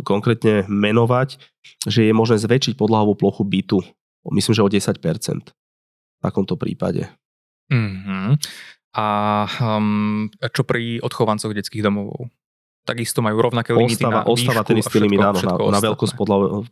konkrétne 0.05 0.65
menovať, 0.69 1.41
že 1.89 2.05
je 2.05 2.13
možné 2.13 2.37
zväčšiť 2.37 2.77
podlahovú 2.77 3.17
plochu 3.17 3.41
bytu. 3.41 3.79
Myslím, 4.29 4.53
že 4.53 4.61
o 4.61 4.69
10% 4.69 4.93
v 4.93 6.19
takomto 6.21 6.53
prípade. 6.53 7.09
Mm-hmm. 7.73 8.37
A 8.93 9.07
um, 9.57 10.27
čo 10.51 10.61
pri 10.67 11.01
odchovancoch 11.01 11.55
detských 11.55 11.81
domovov? 11.81 12.29
Takisto 12.91 13.23
majú 13.23 13.39
rovnaké 13.39 13.71
limity 13.71 14.03
ostáva, 14.03 14.21
na 14.21 14.27
Ostáva 14.27 14.61
ten 14.67 14.77
istý 14.83 14.99
limit, 14.99 15.23
áno, 15.23 15.39
na, 15.39 15.79
na 15.79 15.79
veľkosť 15.79 16.13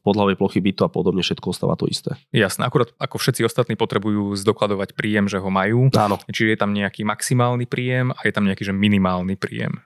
podľavej 0.03 0.35
plochy 0.35 0.59
bytu 0.59 0.83
a 0.83 0.91
podobne, 0.91 1.23
všetko 1.23 1.55
ostáva 1.55 1.79
to 1.79 1.87
isté. 1.87 2.19
Jasné, 2.35 2.67
akurát 2.67 2.91
ako 2.99 3.15
všetci 3.15 3.47
ostatní 3.47 3.79
potrebujú 3.79 4.35
zdokladovať 4.35 4.93
príjem, 4.93 5.31
že 5.31 5.39
ho 5.39 5.47
majú. 5.47 5.87
Áno. 5.95 6.19
Čiže 6.27 6.53
je 6.53 6.59
tam 6.59 6.75
nejaký 6.75 7.07
maximálny 7.07 7.65
príjem 7.65 8.11
a 8.11 8.19
je 8.27 8.33
tam 8.35 8.43
nejaký 8.43 8.67
že 8.67 8.75
minimálny 8.75 9.39
príjem. 9.39 9.79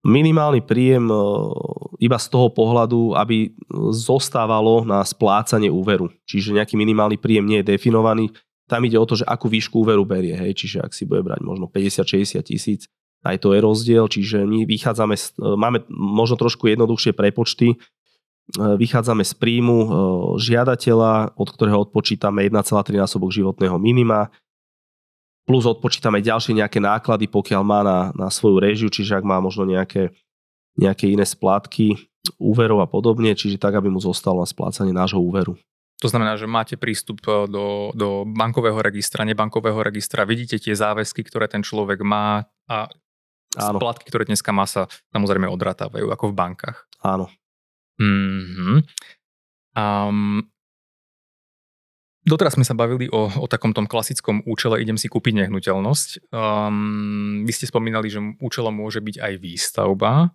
Minimálny 0.00 0.64
príjem 0.64 1.12
e, 1.12 1.16
iba 2.00 2.16
z 2.16 2.26
toho 2.32 2.48
pohľadu, 2.48 3.12
aby 3.20 3.52
zostávalo 3.92 4.80
na 4.84 5.04
splácanie 5.04 5.68
úveru. 5.68 6.08
Čiže 6.24 6.56
nejaký 6.56 6.76
minimálny 6.80 7.20
príjem 7.20 7.44
nie 7.44 7.60
je 7.60 7.76
definovaný. 7.76 8.32
Tam 8.64 8.80
ide 8.86 8.96
o 8.96 9.04
to, 9.04 9.20
že 9.20 9.28
akú 9.28 9.52
výšku 9.52 9.84
úveru 9.84 10.08
berie. 10.08 10.32
Hej. 10.32 10.64
Čiže 10.64 10.78
ak 10.88 10.96
si 10.96 11.04
bude 11.04 11.20
brať 11.20 11.44
možno 11.44 11.68
50-60 11.68 12.40
tisíc, 12.48 12.88
aj 13.20 13.36
to 13.44 13.52
je 13.52 13.60
rozdiel, 13.60 14.04
čiže 14.08 14.48
my 14.48 14.64
vychádzame, 14.64 15.14
e, 15.16 15.20
máme 15.56 15.84
možno 15.92 16.40
trošku 16.40 16.72
jednoduchšie 16.72 17.12
prepočty, 17.12 17.74
e, 17.74 17.76
vychádzame 18.56 19.24
z 19.24 19.32
príjmu 19.36 19.76
e, 19.76 19.88
žiadateľa, 20.40 21.36
od 21.36 21.48
ktorého 21.52 21.84
odpočítame 21.84 22.48
1,3 22.48 22.96
násobok 22.96 23.28
životného 23.28 23.76
minima, 23.76 24.32
plus 25.44 25.68
odpočítame 25.68 26.24
ďalšie 26.24 26.56
nejaké 26.56 26.80
náklady, 26.80 27.28
pokiaľ 27.28 27.62
má 27.66 27.80
na, 27.84 27.98
na 28.16 28.28
svoju 28.32 28.56
režiu, 28.62 28.88
čiže 28.88 29.20
ak 29.20 29.24
má 29.26 29.36
možno 29.42 29.68
nejaké, 29.68 30.14
nejaké 30.80 31.12
iné 31.12 31.28
splátky, 31.28 32.10
úverov 32.36 32.84
a 32.84 32.88
podobne, 32.88 33.32
čiže 33.32 33.56
tak, 33.56 33.76
aby 33.76 33.88
mu 33.88 34.00
zostalo 34.00 34.44
na 34.44 34.48
splácanie 34.48 34.92
nášho 34.92 35.20
úveru. 35.20 35.56
To 36.00 36.08
znamená, 36.08 36.36
že 36.40 36.48
máte 36.48 36.80
prístup 36.80 37.20
do, 37.20 37.92
do 37.92 38.24
bankového 38.24 38.80
registra, 38.80 39.28
nebankového 39.28 39.84
registra, 39.84 40.24
vidíte 40.24 40.56
tie 40.56 40.72
záväzky, 40.72 41.20
ktoré 41.28 41.44
ten 41.44 41.60
človek 41.60 42.00
má 42.00 42.48
a 42.64 42.88
Áno. 43.58 43.82
Splatky, 43.82 44.06
ktoré 44.06 44.28
dneska 44.28 44.54
má 44.54 44.62
sa 44.68 44.86
samozrejme 45.10 45.50
odratávajú, 45.50 46.06
ako 46.14 46.30
v 46.30 46.34
bankách. 46.38 46.78
Áno. 47.02 47.26
Mm-hmm. 47.98 48.76
Um, 49.74 50.46
doteraz 52.22 52.54
sme 52.54 52.62
sa 52.62 52.78
bavili 52.78 53.10
o, 53.10 53.26
o 53.26 53.46
takom 53.50 53.74
tom 53.74 53.90
klasickom 53.90 54.46
účele, 54.46 54.78
idem 54.78 54.94
si 54.94 55.10
kúpiť 55.10 55.46
nehnuteľnosť. 55.46 56.30
Um, 56.30 57.42
vy 57.42 57.52
ste 57.54 57.66
spomínali, 57.66 58.06
že 58.06 58.22
účelom 58.38 58.70
môže 58.70 59.02
byť 59.02 59.16
aj 59.18 59.32
výstavba, 59.42 60.30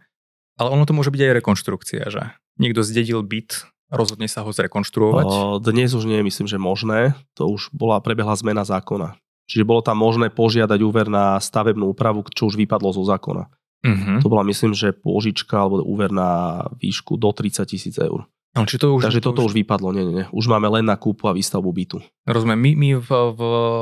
ale 0.55 0.67
ono 0.71 0.83
to 0.83 0.95
môže 0.95 1.11
byť 1.11 1.21
aj 1.23 1.35
rekonštrukcia, 1.39 2.03
že? 2.11 2.35
Niekto 2.59 2.83
zdedil 2.83 3.19
byt, 3.23 3.67
rozhodne 3.91 4.27
sa 4.31 4.43
ho 4.43 4.51
zrekonštruovať? 4.51 5.27
O, 5.27 5.59
dnes 5.59 5.91
už 5.91 6.07
nie 6.07 6.23
myslím, 6.23 6.47
že 6.47 6.55
možné. 6.55 7.15
To 7.35 7.51
už 7.51 7.71
bola 7.75 7.99
prebehla 7.99 8.35
zmena 8.39 8.63
zákona. 8.63 9.19
Čiže 9.45 9.67
bolo 9.67 9.85
tam 9.85 10.01
možné 10.01 10.33
požiadať 10.33 10.79
úver 10.81 11.05
na 11.09 11.37
stavebnú 11.37 11.93
úpravu, 11.93 12.25
čo 12.33 12.49
už 12.49 12.57
vypadlo 12.57 12.89
zo 12.93 13.05
zákona. 13.05 13.45
Uh-huh. 13.85 14.17
To 14.25 14.27
bola, 14.27 14.41
myslím, 14.49 14.73
že 14.73 14.97
pôžička 14.97 15.61
alebo 15.61 15.85
úver 15.85 16.09
na 16.09 16.65
výšku 16.81 17.21
do 17.21 17.29
30 17.29 17.69
tisíc 17.69 17.95
eur. 18.01 18.25
No, 18.55 18.63
či 18.63 18.79
to 18.79 18.95
už, 18.95 19.03
Takže 19.03 19.19
to 19.19 19.35
toto 19.35 19.43
už... 19.43 19.51
už 19.51 19.53
vypadlo, 19.67 19.91
nie, 19.91 20.07
nie, 20.07 20.15
nie. 20.23 20.25
Už 20.31 20.47
máme 20.47 20.71
len 20.71 20.87
na 20.87 20.95
kúpu 20.95 21.27
a 21.27 21.35
výstavbu 21.35 21.75
bytu. 21.75 21.99
Rozumiem, 22.23 22.55
my, 22.55 22.71
my 22.79 22.89
v, 23.03 23.09
v 23.35 23.41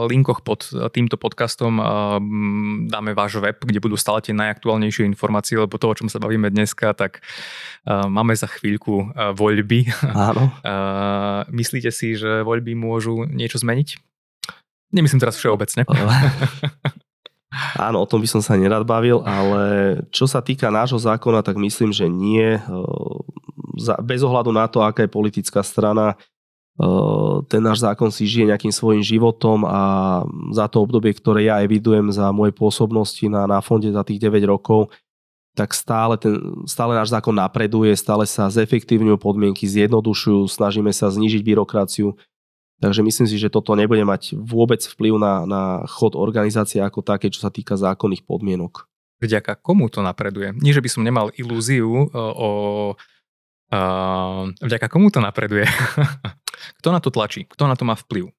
linkoch 0.10 0.42
pod 0.42 0.66
týmto 0.90 1.14
podcastom 1.14 1.78
uh, 1.78 2.18
dáme 2.90 3.14
váš 3.14 3.38
web, 3.38 3.62
kde 3.62 3.78
budú 3.78 3.94
stále 4.02 4.26
tie 4.26 4.34
najaktuálnejšie 4.34 5.06
informácie, 5.06 5.62
lebo 5.62 5.78
to, 5.78 5.94
o 5.94 5.98
čom 6.02 6.10
sa 6.10 6.18
bavíme 6.18 6.50
dneska, 6.50 6.98
tak 6.98 7.22
uh, 7.86 8.10
máme 8.10 8.34
za 8.34 8.50
chvíľku 8.50 9.14
uh, 9.14 9.30
voľby. 9.38 9.94
Áno. 10.10 10.50
Uh, 10.66 11.46
myslíte 11.54 11.94
si, 11.94 12.18
že 12.18 12.42
voľby 12.42 12.74
môžu 12.74 13.30
niečo 13.30 13.62
zmeniť? 13.62 14.02
Nemyslím 14.94 15.20
teraz 15.20 15.36
všeobecne. 15.42 15.84
Áno, 17.78 18.02
o 18.02 18.10
tom 18.10 18.22
by 18.22 18.28
som 18.30 18.42
sa 18.42 18.58
nerad 18.58 18.86
bavil, 18.86 19.22
ale 19.26 19.98
čo 20.10 20.26
sa 20.26 20.42
týka 20.42 20.74
nášho 20.74 20.98
zákona, 20.98 21.46
tak 21.46 21.58
myslím, 21.62 21.94
že 21.94 22.10
nie. 22.10 22.58
Bez 24.02 24.22
ohľadu 24.26 24.50
na 24.54 24.66
to, 24.66 24.82
aká 24.82 25.06
je 25.06 25.12
politická 25.12 25.62
strana, 25.62 26.18
ten 27.46 27.62
náš 27.62 27.86
zákon 27.86 28.10
si 28.10 28.26
žije 28.26 28.50
nejakým 28.50 28.74
svojim 28.74 29.06
životom 29.06 29.62
a 29.62 29.82
za 30.50 30.66
to 30.66 30.82
obdobie, 30.82 31.14
ktoré 31.14 31.46
ja 31.46 31.62
evidujem 31.62 32.10
za 32.10 32.34
moje 32.34 32.50
pôsobnosti 32.50 33.22
na, 33.30 33.46
na 33.46 33.62
fonde 33.62 33.94
za 33.94 34.02
tých 34.02 34.18
9 34.18 34.42
rokov, 34.50 34.90
tak 35.54 35.70
stále, 35.78 36.18
ten, 36.18 36.34
stále 36.66 36.98
náš 36.98 37.14
zákon 37.14 37.30
napreduje, 37.30 37.94
stále 37.94 38.26
sa 38.26 38.50
zefektívňujú 38.50 39.22
podmienky, 39.22 39.70
zjednodušujú, 39.70 40.50
snažíme 40.50 40.90
sa 40.90 41.14
znížiť 41.14 41.46
byrokraciu. 41.46 42.18
Takže 42.84 43.00
myslím 43.00 43.28
si, 43.32 43.40
že 43.40 43.48
toto 43.48 43.80
nebude 43.80 44.04
mať 44.04 44.36
vôbec 44.36 44.84
vplyv 44.84 45.16
na, 45.16 45.48
na 45.48 45.64
chod 45.88 46.20
organizácie 46.20 46.84
ako 46.84 47.00
také, 47.00 47.32
čo 47.32 47.40
sa 47.40 47.48
týka 47.48 47.80
zákonných 47.80 48.28
podmienok. 48.28 48.92
Vďaka 49.24 49.56
komu 49.56 49.88
to 49.88 50.04
napreduje? 50.04 50.52
Nie, 50.60 50.76
že 50.76 50.84
by 50.84 50.90
som 50.92 51.08
nemal 51.08 51.32
ilúziu 51.40 52.12
e, 52.12 52.20
o... 52.20 52.50
Uh, 53.74 54.52
vďaka 54.60 54.92
komu 54.92 55.08
to 55.16 55.24
napreduje? 55.24 55.64
Kto 56.84 56.92
na 56.92 57.00
to 57.00 57.08
tlačí? 57.08 57.48
Kto 57.48 57.72
na 57.72 57.80
to 57.80 57.88
má 57.88 57.96
vplyv? 57.96 58.36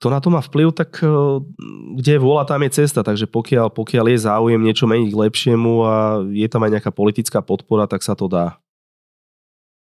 Kto 0.00 0.08
na 0.08 0.24
to 0.24 0.32
má 0.32 0.40
vplyv, 0.40 0.72
tak 0.72 1.04
e, 1.04 1.08
kde 2.00 2.10
je 2.16 2.20
vôľa, 2.20 2.48
tam 2.48 2.64
je 2.64 2.80
cesta. 2.80 3.04
Takže 3.04 3.28
pokiaľ, 3.28 3.72
pokiaľ 3.76 4.04
je 4.08 4.24
záujem 4.24 4.60
niečo 4.60 4.88
meniť 4.88 5.12
k 5.12 5.20
lepšiemu 5.20 5.72
a 5.84 5.94
je 6.32 6.48
tam 6.48 6.64
aj 6.64 6.80
nejaká 6.80 6.90
politická 6.92 7.44
podpora, 7.44 7.84
tak 7.84 8.00
sa 8.00 8.16
to 8.16 8.24
dá. 8.24 8.56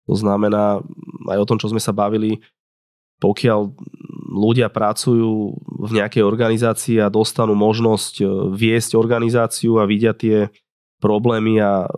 To 0.10 0.18
znamená, 0.18 0.82
aj 1.30 1.38
o 1.38 1.48
tom, 1.50 1.58
čo 1.62 1.70
sme 1.70 1.82
sa 1.82 1.94
bavili, 1.94 2.42
pokiaľ 3.20 3.60
ľudia 4.30 4.70
pracujú 4.70 5.58
v 5.60 5.92
nejakej 5.92 6.24
organizácii 6.24 6.98
a 7.02 7.12
dostanú 7.12 7.58
možnosť 7.58 8.14
e, 8.22 8.26
viesť 8.54 8.96
organizáciu 8.96 9.82
a 9.82 9.90
vidia 9.90 10.14
tie 10.14 10.54
problémy 11.02 11.60
a 11.60 11.90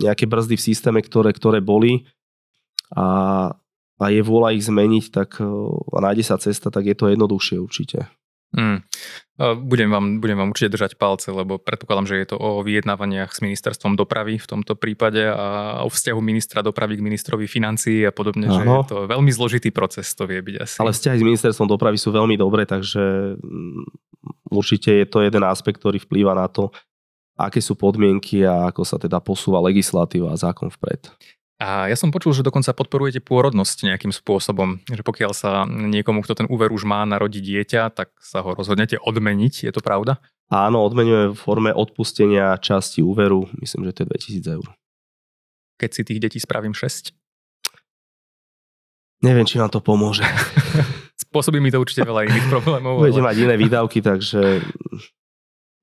nejaké 0.00 0.28
brzdy 0.28 0.54
v 0.54 0.66
systéme, 0.72 1.00
ktoré, 1.02 1.32
ktoré 1.32 1.58
boli, 1.64 2.06
a, 2.94 3.50
a 3.98 4.04
je 4.12 4.22
vôľa 4.22 4.54
ich 4.54 4.64
zmeniť, 4.68 5.04
tak 5.10 5.42
e, 5.42 5.48
a 5.92 5.98
nájde 5.98 6.24
sa 6.24 6.36
cesta, 6.38 6.70
tak 6.70 6.86
je 6.86 6.96
to 6.96 7.10
jednoduchšie 7.10 7.58
určite. 7.58 8.06
Mm. 8.54 8.78
Budem 9.68 9.92
vám, 9.92 10.16
budem 10.16 10.38
vám 10.40 10.48
určite 10.48 10.80
držať 10.80 10.96
palce, 10.96 11.28
lebo 11.28 11.60
predpokladám, 11.60 12.08
že 12.08 12.16
je 12.24 12.26
to 12.32 12.36
o 12.40 12.64
vyjednávaniach 12.64 13.36
s 13.36 13.44
ministerstvom 13.44 13.92
dopravy 13.92 14.40
v 14.40 14.48
tomto 14.48 14.72
prípade 14.72 15.28
a 15.28 15.84
o 15.84 15.92
vzťahu 15.92 16.20
ministra 16.24 16.64
dopravy 16.64 16.96
k 16.96 17.04
ministrovi 17.04 17.44
financií 17.44 18.08
a 18.08 18.16
podobne, 18.16 18.48
ano. 18.48 18.56
že 18.56 18.62
je 18.64 18.78
to 18.88 18.98
veľmi 19.12 19.28
zložitý 19.28 19.68
proces, 19.68 20.08
to 20.16 20.24
vie 20.24 20.40
byť 20.40 20.56
asi. 20.56 20.76
Ale 20.80 20.96
vzťahy 20.96 21.16
s 21.20 21.28
ministerstvom 21.28 21.68
dopravy 21.68 22.00
sú 22.00 22.16
veľmi 22.16 22.40
dobré, 22.40 22.64
takže 22.64 23.36
mm, 23.36 23.84
určite 24.56 25.04
je 25.04 25.04
to 25.04 25.20
jeden 25.20 25.44
aspekt, 25.44 25.84
ktorý 25.84 26.00
vplýva 26.00 26.32
na 26.32 26.48
to, 26.48 26.72
aké 27.36 27.60
sú 27.60 27.76
podmienky 27.76 28.40
a 28.48 28.72
ako 28.72 28.88
sa 28.88 28.96
teda 28.96 29.20
posúva 29.20 29.60
legislatíva 29.60 30.32
a 30.32 30.40
zákon 30.40 30.72
vpred. 30.72 31.12
A 31.56 31.88
ja 31.88 31.96
som 31.96 32.12
počul, 32.12 32.36
že 32.36 32.44
dokonca 32.44 32.76
podporujete 32.76 33.24
pôrodnosť 33.24 33.88
nejakým 33.88 34.12
spôsobom, 34.12 34.76
že 34.92 35.00
pokiaľ 35.00 35.32
sa 35.32 35.64
niekomu, 35.64 36.20
kto 36.20 36.44
ten 36.44 36.46
úver 36.52 36.68
už 36.68 36.84
má, 36.84 37.00
narodí 37.08 37.40
dieťa, 37.40 37.96
tak 37.96 38.12
sa 38.20 38.44
ho 38.44 38.52
rozhodnete 38.52 39.00
odmeniť, 39.00 39.64
je 39.64 39.72
to 39.72 39.80
pravda? 39.80 40.20
Áno, 40.52 40.84
odmenujeme 40.84 41.32
v 41.32 41.38
forme 41.40 41.72
odpustenia 41.72 42.60
časti 42.60 43.00
úveru, 43.00 43.48
myslím, 43.64 43.88
že 43.88 43.92
to 43.96 44.00
je 44.04 44.42
2000 44.44 44.56
eur. 44.60 44.66
Keď 45.80 45.90
si 45.96 46.02
tých 46.04 46.20
detí 46.20 46.38
spravím 46.38 46.76
6? 46.76 47.16
Neviem, 49.24 49.48
či 49.48 49.56
vám 49.56 49.72
to 49.72 49.80
pomôže. 49.80 50.28
Spôsobí 51.24 51.56
mi 51.56 51.72
to 51.72 51.80
určite 51.80 52.04
veľa 52.04 52.28
iných 52.28 52.46
problémov. 52.52 53.00
Budete 53.00 53.24
ale... 53.24 53.28
mať 53.32 53.36
iné 53.48 53.54
výdavky, 53.56 54.04
takže 54.04 54.60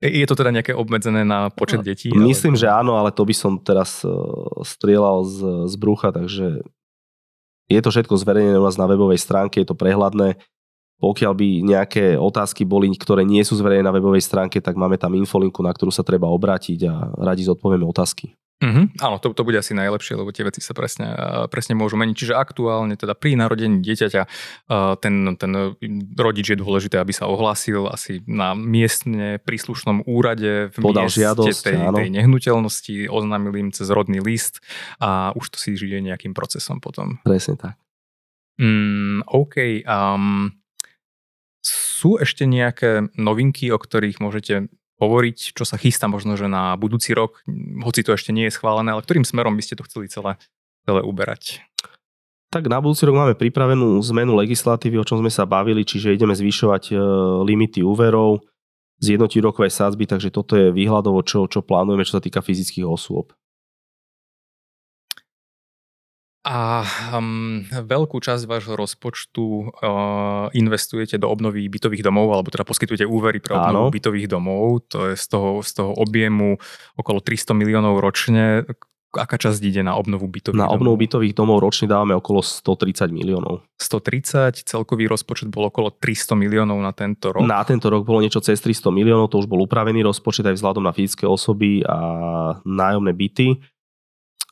je 0.03 0.25
to 0.27 0.35
teda 0.35 0.51
nejaké 0.51 0.75
obmedzené 0.75 1.23
na 1.23 1.47
počet 1.47 1.79
no, 1.79 1.87
detí? 1.87 2.11
Myslím, 2.11 2.59
ale... 2.59 2.61
že 2.61 2.67
áno, 2.67 2.99
ale 2.99 3.15
to 3.15 3.23
by 3.23 3.35
som 3.35 3.55
teraz 3.55 4.03
uh, 4.03 4.11
strieľal 4.67 5.23
z, 5.23 5.37
z 5.71 5.75
brucha, 5.79 6.11
takže 6.11 6.59
je 7.71 7.79
to 7.79 7.89
všetko 7.89 8.19
zverejnené 8.19 8.59
u 8.59 8.67
nás 8.67 8.75
na 8.75 8.85
webovej 8.85 9.23
stránke, 9.23 9.63
je 9.63 9.67
to 9.71 9.79
prehľadné. 9.79 10.35
Pokiaľ 10.99 11.33
by 11.35 11.47
nejaké 11.63 12.05
otázky 12.15 12.63
boli, 12.63 12.91
ktoré 12.95 13.27
nie 13.27 13.43
sú 13.43 13.59
zverejnené 13.59 13.87
na 13.87 13.95
webovej 13.95 14.23
stránke, 14.23 14.59
tak 14.59 14.75
máme 14.75 14.95
tam 14.99 15.15
infolinku, 15.15 15.59
na 15.63 15.71
ktorú 15.71 15.91
sa 15.91 16.03
treba 16.03 16.31
obrátiť 16.31 16.79
a 16.87 17.11
radi 17.19 17.43
zodpovieme 17.43 17.83
otázky. 17.83 18.35
Mm-hmm. 18.63 18.85
Áno, 19.03 19.19
to, 19.19 19.35
to 19.35 19.43
bude 19.43 19.59
asi 19.59 19.75
najlepšie, 19.75 20.15
lebo 20.15 20.31
tie 20.31 20.47
veci 20.47 20.63
sa 20.63 20.71
presne, 20.71 21.11
presne 21.51 21.75
môžu 21.75 21.99
meniť. 21.99 22.15
Čiže 22.15 22.33
aktuálne 22.39 22.95
teda 22.95 23.11
pri 23.11 23.35
narodení 23.35 23.83
dieťaťa 23.83 24.23
ten, 25.03 25.15
ten 25.35 25.51
rodič 26.15 26.55
je 26.55 26.57
dôležité, 26.57 26.95
aby 26.95 27.11
sa 27.11 27.27
ohlásil 27.27 27.91
asi 27.91 28.23
na 28.23 28.55
miestne 28.55 29.43
príslušnom 29.43 30.07
úrade 30.07 30.71
v 30.71 30.77
Podal 30.79 31.11
mieste 31.11 31.27
žiadosť, 31.27 31.59
tej, 31.59 31.77
tej 31.91 32.09
nehnuteľnosti, 32.15 32.95
oznámil 33.11 33.51
im 33.59 33.69
cez 33.75 33.91
rodný 33.91 34.23
list 34.23 34.63
a 35.03 35.35
už 35.35 35.51
to 35.51 35.57
si 35.59 35.75
žije 35.75 35.99
nejakým 35.99 36.31
procesom 36.31 36.79
potom. 36.79 37.19
Presne 37.27 37.59
tak. 37.59 37.75
Mm, 38.63 39.27
OK. 39.27 39.83
Um, 39.83 40.55
sú 41.63 42.19
ešte 42.19 42.43
nejaké 42.47 43.11
novinky, 43.15 43.71
o 43.71 43.79
ktorých 43.79 44.19
môžete 44.19 44.71
hovoriť, 45.01 45.57
čo 45.57 45.63
sa 45.65 45.79
chystá 45.79 46.05
možno, 46.05 46.37
že 46.37 46.45
na 46.45 46.75
budúci 46.77 47.15
rok, 47.17 47.41
hoci 47.81 48.05
to 48.05 48.13
ešte 48.13 48.29
nie 48.35 48.49
je 48.49 48.55
schválené, 48.55 48.93
ale 48.93 49.05
ktorým 49.05 49.25
smerom 49.25 49.57
by 49.57 49.63
ste 49.65 49.77
to 49.77 49.87
chceli 49.87 50.09
celé, 50.09 50.37
celé 50.85 51.01
uberať? 51.01 51.63
Tak 52.53 52.69
na 52.69 52.77
budúci 52.77 53.09
rok 53.09 53.17
máme 53.17 53.33
pripravenú 53.33 53.97
zmenu 54.13 54.37
legislatívy, 54.37 55.01
o 55.01 55.07
čom 55.07 55.25
sme 55.25 55.33
sa 55.33 55.49
bavili, 55.49 55.81
čiže 55.81 56.13
ideme 56.13 56.37
zvyšovať 56.37 56.93
e, 56.93 56.95
limity 57.49 57.81
úverov, 57.81 58.45
zjednotiť 59.01 59.41
rokové 59.41 59.73
sádzby, 59.73 60.05
takže 60.05 60.29
toto 60.29 60.53
je 60.53 60.69
výhľadovo, 60.69 61.25
čo, 61.25 61.49
čo 61.49 61.65
plánujeme, 61.65 62.05
čo 62.05 62.21
sa 62.21 62.23
týka 62.23 62.45
fyzických 62.45 62.85
osôb. 62.85 63.33
A 66.43 66.83
um, 67.15 67.63
veľkú 67.71 68.19
časť 68.19 68.43
vášho 68.51 68.75
rozpočtu 68.75 69.43
uh, 69.79 70.51
investujete 70.51 71.15
do 71.15 71.31
obnovy 71.31 71.71
bytových 71.71 72.03
domov, 72.03 72.35
alebo 72.35 72.51
teda 72.51 72.67
poskytujete 72.67 73.07
úvery 73.07 73.39
pre 73.39 73.55
obnovu 73.55 73.87
Áno. 73.87 73.95
bytových 73.95 74.27
domov. 74.27 74.83
To 74.91 75.07
je 75.07 75.15
z 75.15 75.25
toho, 75.31 75.63
z 75.63 75.71
toho 75.71 75.95
objemu 75.95 76.59
okolo 76.99 77.23
300 77.23 77.55
miliónov 77.55 78.03
ročne. 78.03 78.67
Aká 79.13 79.37
časť 79.39 79.61
ide 79.63 79.87
na 79.87 79.95
obnovu 79.95 80.27
bytových 80.27 80.57
Na 80.57 80.67
domov? 80.67 80.83
obnovu 80.83 80.95
bytových 81.05 81.31
domov 81.31 81.63
ročne 81.63 81.87
dávame 81.87 82.11
okolo 82.11 82.43
130 82.43 83.07
miliónov. 83.13 83.63
130, 83.79 84.67
celkový 84.67 85.07
rozpočet 85.07 85.47
bol 85.47 85.71
okolo 85.71 85.95
300 85.95 86.35
miliónov 86.35 86.75
na 86.81 86.91
tento 86.91 87.31
rok. 87.31 87.45
Na 87.45 87.63
tento 87.63 87.87
rok 87.87 88.03
bolo 88.03 88.19
niečo 88.19 88.43
cez 88.43 88.59
300 88.59 88.91
miliónov, 88.91 89.31
to 89.31 89.39
už 89.39 89.47
bol 89.47 89.63
upravený 89.63 90.03
rozpočet 90.03 90.43
aj 90.43 90.59
vzhľadom 90.59 90.83
na 90.83 90.91
fyzické 90.91 91.23
osoby 91.23 91.85
a 91.87 91.95
nájomné 92.67 93.13
byty. 93.15 93.63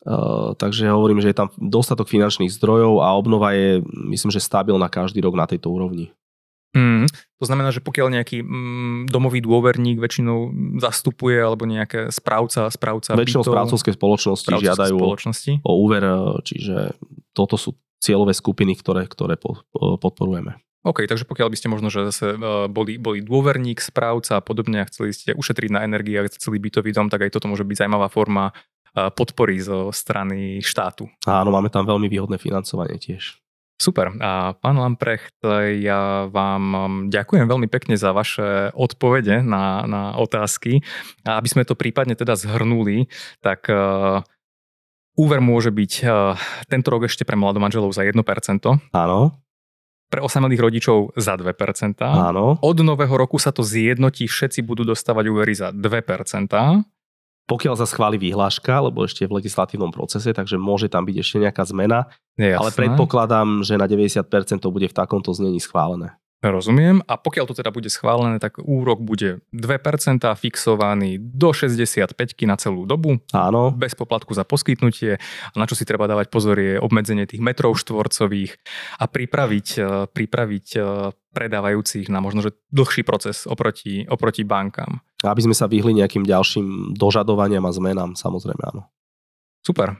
Uh, 0.01 0.57
takže 0.57 0.89
hovorím, 0.89 1.21
že 1.21 1.29
je 1.29 1.37
tam 1.37 1.53
dostatok 1.61 2.09
finančných 2.09 2.49
zdrojov 2.49 3.05
a 3.05 3.13
obnova 3.13 3.53
je, 3.53 3.85
myslím, 4.09 4.33
že 4.33 4.41
stabilná 4.41 4.89
každý 4.89 5.21
rok 5.21 5.37
na 5.37 5.45
tejto 5.45 5.69
úrovni. 5.69 6.09
Mm, 6.71 7.05
to 7.37 7.45
znamená, 7.45 7.69
že 7.69 7.83
pokiaľ 7.83 8.07
nejaký 8.15 8.41
mm, 8.41 9.11
domový 9.11 9.43
dôverník 9.43 9.99
väčšinou 9.99 10.55
zastupuje 10.79 11.35
alebo 11.35 11.67
nejaké 11.67 12.07
správca, 12.09 12.71
správca 12.71 13.13
Väčšinou 13.13 13.43
bytov, 13.43 13.53
správcovské 13.53 13.91
spoločnosti 13.93 14.47
žiadajú 14.47 14.95
spoločnosti. 14.95 15.51
o 15.67 15.71
úver, 15.83 16.03
čiže 16.47 16.95
toto 17.35 17.59
sú 17.59 17.75
cieľové 17.99 18.31
skupiny, 18.31 18.73
ktoré, 18.79 19.05
ktoré 19.05 19.35
podporujeme. 19.75 20.57
OK, 20.81 21.05
takže 21.05 21.29
pokiaľ 21.29 21.53
by 21.53 21.57
ste 21.61 21.69
možno, 21.69 21.93
že 21.93 22.09
zase 22.09 22.41
boli, 22.65 22.97
boli 22.97 23.21
dôverník, 23.21 23.77
správca 23.77 24.41
a 24.41 24.41
podobne 24.41 24.81
a 24.81 24.89
chceli 24.89 25.13
ste 25.13 25.37
ušetriť 25.37 25.69
na 25.69 25.85
energii 25.85 26.17
a 26.17 26.25
celý 26.25 26.57
bytový 26.57 26.89
dom, 26.89 27.05
tak 27.05 27.21
aj 27.21 27.37
toto 27.37 27.45
môže 27.45 27.61
byť 27.61 27.85
zaujímavá 27.85 28.09
forma 28.09 28.49
podpory 28.91 29.59
zo 29.63 29.91
strany 29.95 30.59
štátu. 30.59 31.07
Áno, 31.23 31.49
máme 31.51 31.71
tam 31.71 31.87
veľmi 31.87 32.11
výhodné 32.11 32.35
financovanie 32.35 32.99
tiež. 32.99 33.41
Super. 33.81 34.13
A 34.21 34.53
pán 34.53 34.77
Lamprecht, 34.77 35.41
ja 35.81 36.29
vám 36.29 36.63
um, 36.69 36.93
ďakujem 37.09 37.49
veľmi 37.49 37.65
pekne 37.65 37.97
za 37.97 38.13
vaše 38.13 38.69
odpovede 38.77 39.41
na, 39.41 39.81
na 39.89 40.01
otázky. 40.21 40.85
A 41.25 41.41
aby 41.41 41.49
sme 41.49 41.65
to 41.65 41.73
prípadne 41.73 42.13
teda 42.13 42.37
zhrnuli, 42.37 43.09
tak 43.41 43.65
uh, 43.73 44.21
úver 45.17 45.41
môže 45.41 45.73
byť 45.73 45.93
uh, 46.05 46.37
tento 46.69 46.93
rok 46.93 47.09
ešte 47.09 47.25
pre 47.25 47.33
mladomanželov 47.33 47.89
za 47.89 48.05
1%. 48.05 48.21
Áno. 48.93 49.19
Pre 50.13 50.21
osamelých 50.21 50.61
rodičov 50.61 51.17
za 51.17 51.33
2%. 51.33 51.49
Áno. 52.05 52.61
Od 52.61 52.77
nového 52.85 53.17
roku 53.17 53.41
sa 53.41 53.49
to 53.49 53.65
zjednotí, 53.65 54.29
všetci 54.29 54.61
budú 54.61 54.85
dostávať 54.85 55.25
úvery 55.25 55.57
za 55.57 55.73
2% 55.73 55.81
pokiaľ 57.51 57.75
sa 57.75 57.83
schváli 57.83 58.15
vyhláška, 58.15 58.79
lebo 58.79 59.03
ešte 59.03 59.27
je 59.27 59.29
v 59.29 59.43
legislatívnom 59.43 59.91
procese, 59.91 60.31
takže 60.31 60.55
môže 60.55 60.87
tam 60.87 61.03
byť 61.03 61.15
ešte 61.19 61.37
nejaká 61.43 61.67
zmena, 61.67 62.07
Jasné. 62.39 62.55
ale 62.55 62.69
predpokladám, 62.71 63.67
že 63.67 63.75
na 63.75 63.91
90% 63.91 64.23
to 64.63 64.71
bude 64.71 64.87
v 64.87 64.95
takomto 64.95 65.35
znení 65.35 65.59
schválené. 65.59 66.15
Rozumiem. 66.41 67.05
A 67.05 67.21
pokiaľ 67.21 67.45
to 67.45 67.53
teda 67.53 67.69
bude 67.69 67.85
schválené, 67.85 68.41
tak 68.41 68.57
úrok 68.57 68.97
bude 68.97 69.45
2% 69.53 70.25
fixovaný 70.41 71.21
do 71.21 71.53
65 71.53 72.17
na 72.49 72.57
celú 72.57 72.89
dobu. 72.89 73.21
Áno. 73.29 73.69
Bez 73.69 73.93
poplatku 73.93 74.33
za 74.33 74.41
poskytnutie. 74.41 75.21
A 75.21 75.53
na 75.53 75.69
čo 75.69 75.77
si 75.77 75.85
treba 75.85 76.09
dávať 76.09 76.33
pozor 76.33 76.57
je 76.57 76.81
obmedzenie 76.81 77.29
tých 77.29 77.45
metrov 77.45 77.77
štvorcových 77.77 78.57
a 78.97 79.05
pripraviť, 79.05 79.67
e, 79.77 79.85
pripraviť 80.09 80.67
e, 80.73 80.79
predávajúcich 81.29 82.09
na 82.09 82.17
možno 82.25 82.41
že 82.41 82.57
dlhší 82.73 83.05
proces 83.05 83.45
oproti, 83.45 84.09
oproti 84.09 84.41
bankám. 84.41 85.05
Aby 85.21 85.45
sme 85.45 85.55
sa 85.55 85.69
vyhli 85.69 85.93
nejakým 85.97 86.25
ďalším 86.25 86.97
dožadovaniam 86.97 87.61
a 87.65 87.71
zmenám, 87.71 88.17
samozrejme 88.17 88.63
áno. 88.73 88.89
Super. 89.61 89.93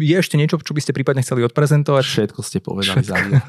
Je 0.00 0.16
ešte 0.16 0.40
niečo, 0.40 0.56
čo 0.56 0.72
by 0.72 0.80
ste 0.80 0.96
prípadne 0.96 1.20
chceli 1.20 1.44
odprezentovať? 1.44 2.00
Všetko 2.00 2.40
ste 2.40 2.64
povedali 2.64 3.04
Všetko. 3.04 3.12
za 3.12 3.16
mňa. 3.20 3.40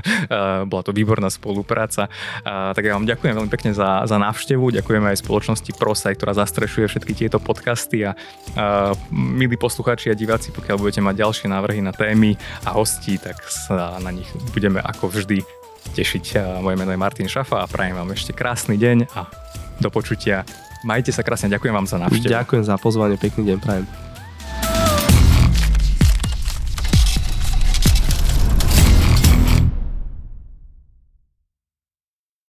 Bola 0.72 0.80
to 0.80 0.96
výborná 0.96 1.28
spolupráca. 1.28 2.08
Tak 2.48 2.80
ja 2.80 2.96
vám 2.96 3.04
ďakujem 3.04 3.36
veľmi 3.36 3.52
pekne 3.52 3.76
za, 3.76 4.08
za 4.08 4.16
návštevu. 4.16 4.72
Ďakujeme 4.80 5.12
aj 5.12 5.20
spoločnosti 5.20 5.76
Prosaj, 5.76 6.16
ktorá 6.16 6.32
zastrešuje 6.32 6.88
všetky 6.88 7.12
tieto 7.12 7.36
podcasty 7.36 8.08
a, 8.08 8.16
a 8.56 8.96
milí 9.12 9.60
poslucháči 9.60 10.08
a 10.08 10.16
diváci, 10.16 10.56
pokiaľ 10.56 10.80
budete 10.80 11.04
mať 11.04 11.20
ďalšie 11.20 11.46
návrhy 11.52 11.84
na 11.84 11.92
témy 11.92 12.40
a 12.64 12.72
hostí, 12.72 13.20
tak 13.20 13.44
sa 13.44 14.00
na 14.00 14.08
nich 14.08 14.32
budeme 14.56 14.80
ako 14.80 15.12
vždy 15.12 15.44
tešiť. 15.92 16.40
Moje 16.64 16.80
meno 16.80 16.96
je 16.96 17.00
Martin 17.00 17.28
Šafa 17.28 17.60
a 17.60 17.68
prajem 17.68 17.92
vám 17.92 18.08
ešte 18.16 18.32
krásny 18.32 18.80
deň 18.80 19.12
a 19.12 19.47
do 19.78 19.88
počutia. 19.90 20.42
Majte 20.86 21.10
sa 21.10 21.26
krásne, 21.26 21.50
ďakujem 21.50 21.74
vám 21.74 21.86
za 21.90 21.98
návštevu. 21.98 22.30
Ďakujem 22.30 22.64
za 22.66 22.74
pozvanie, 22.78 23.18
pekný 23.18 23.54
deň 23.54 23.58
prajem. 23.58 24.07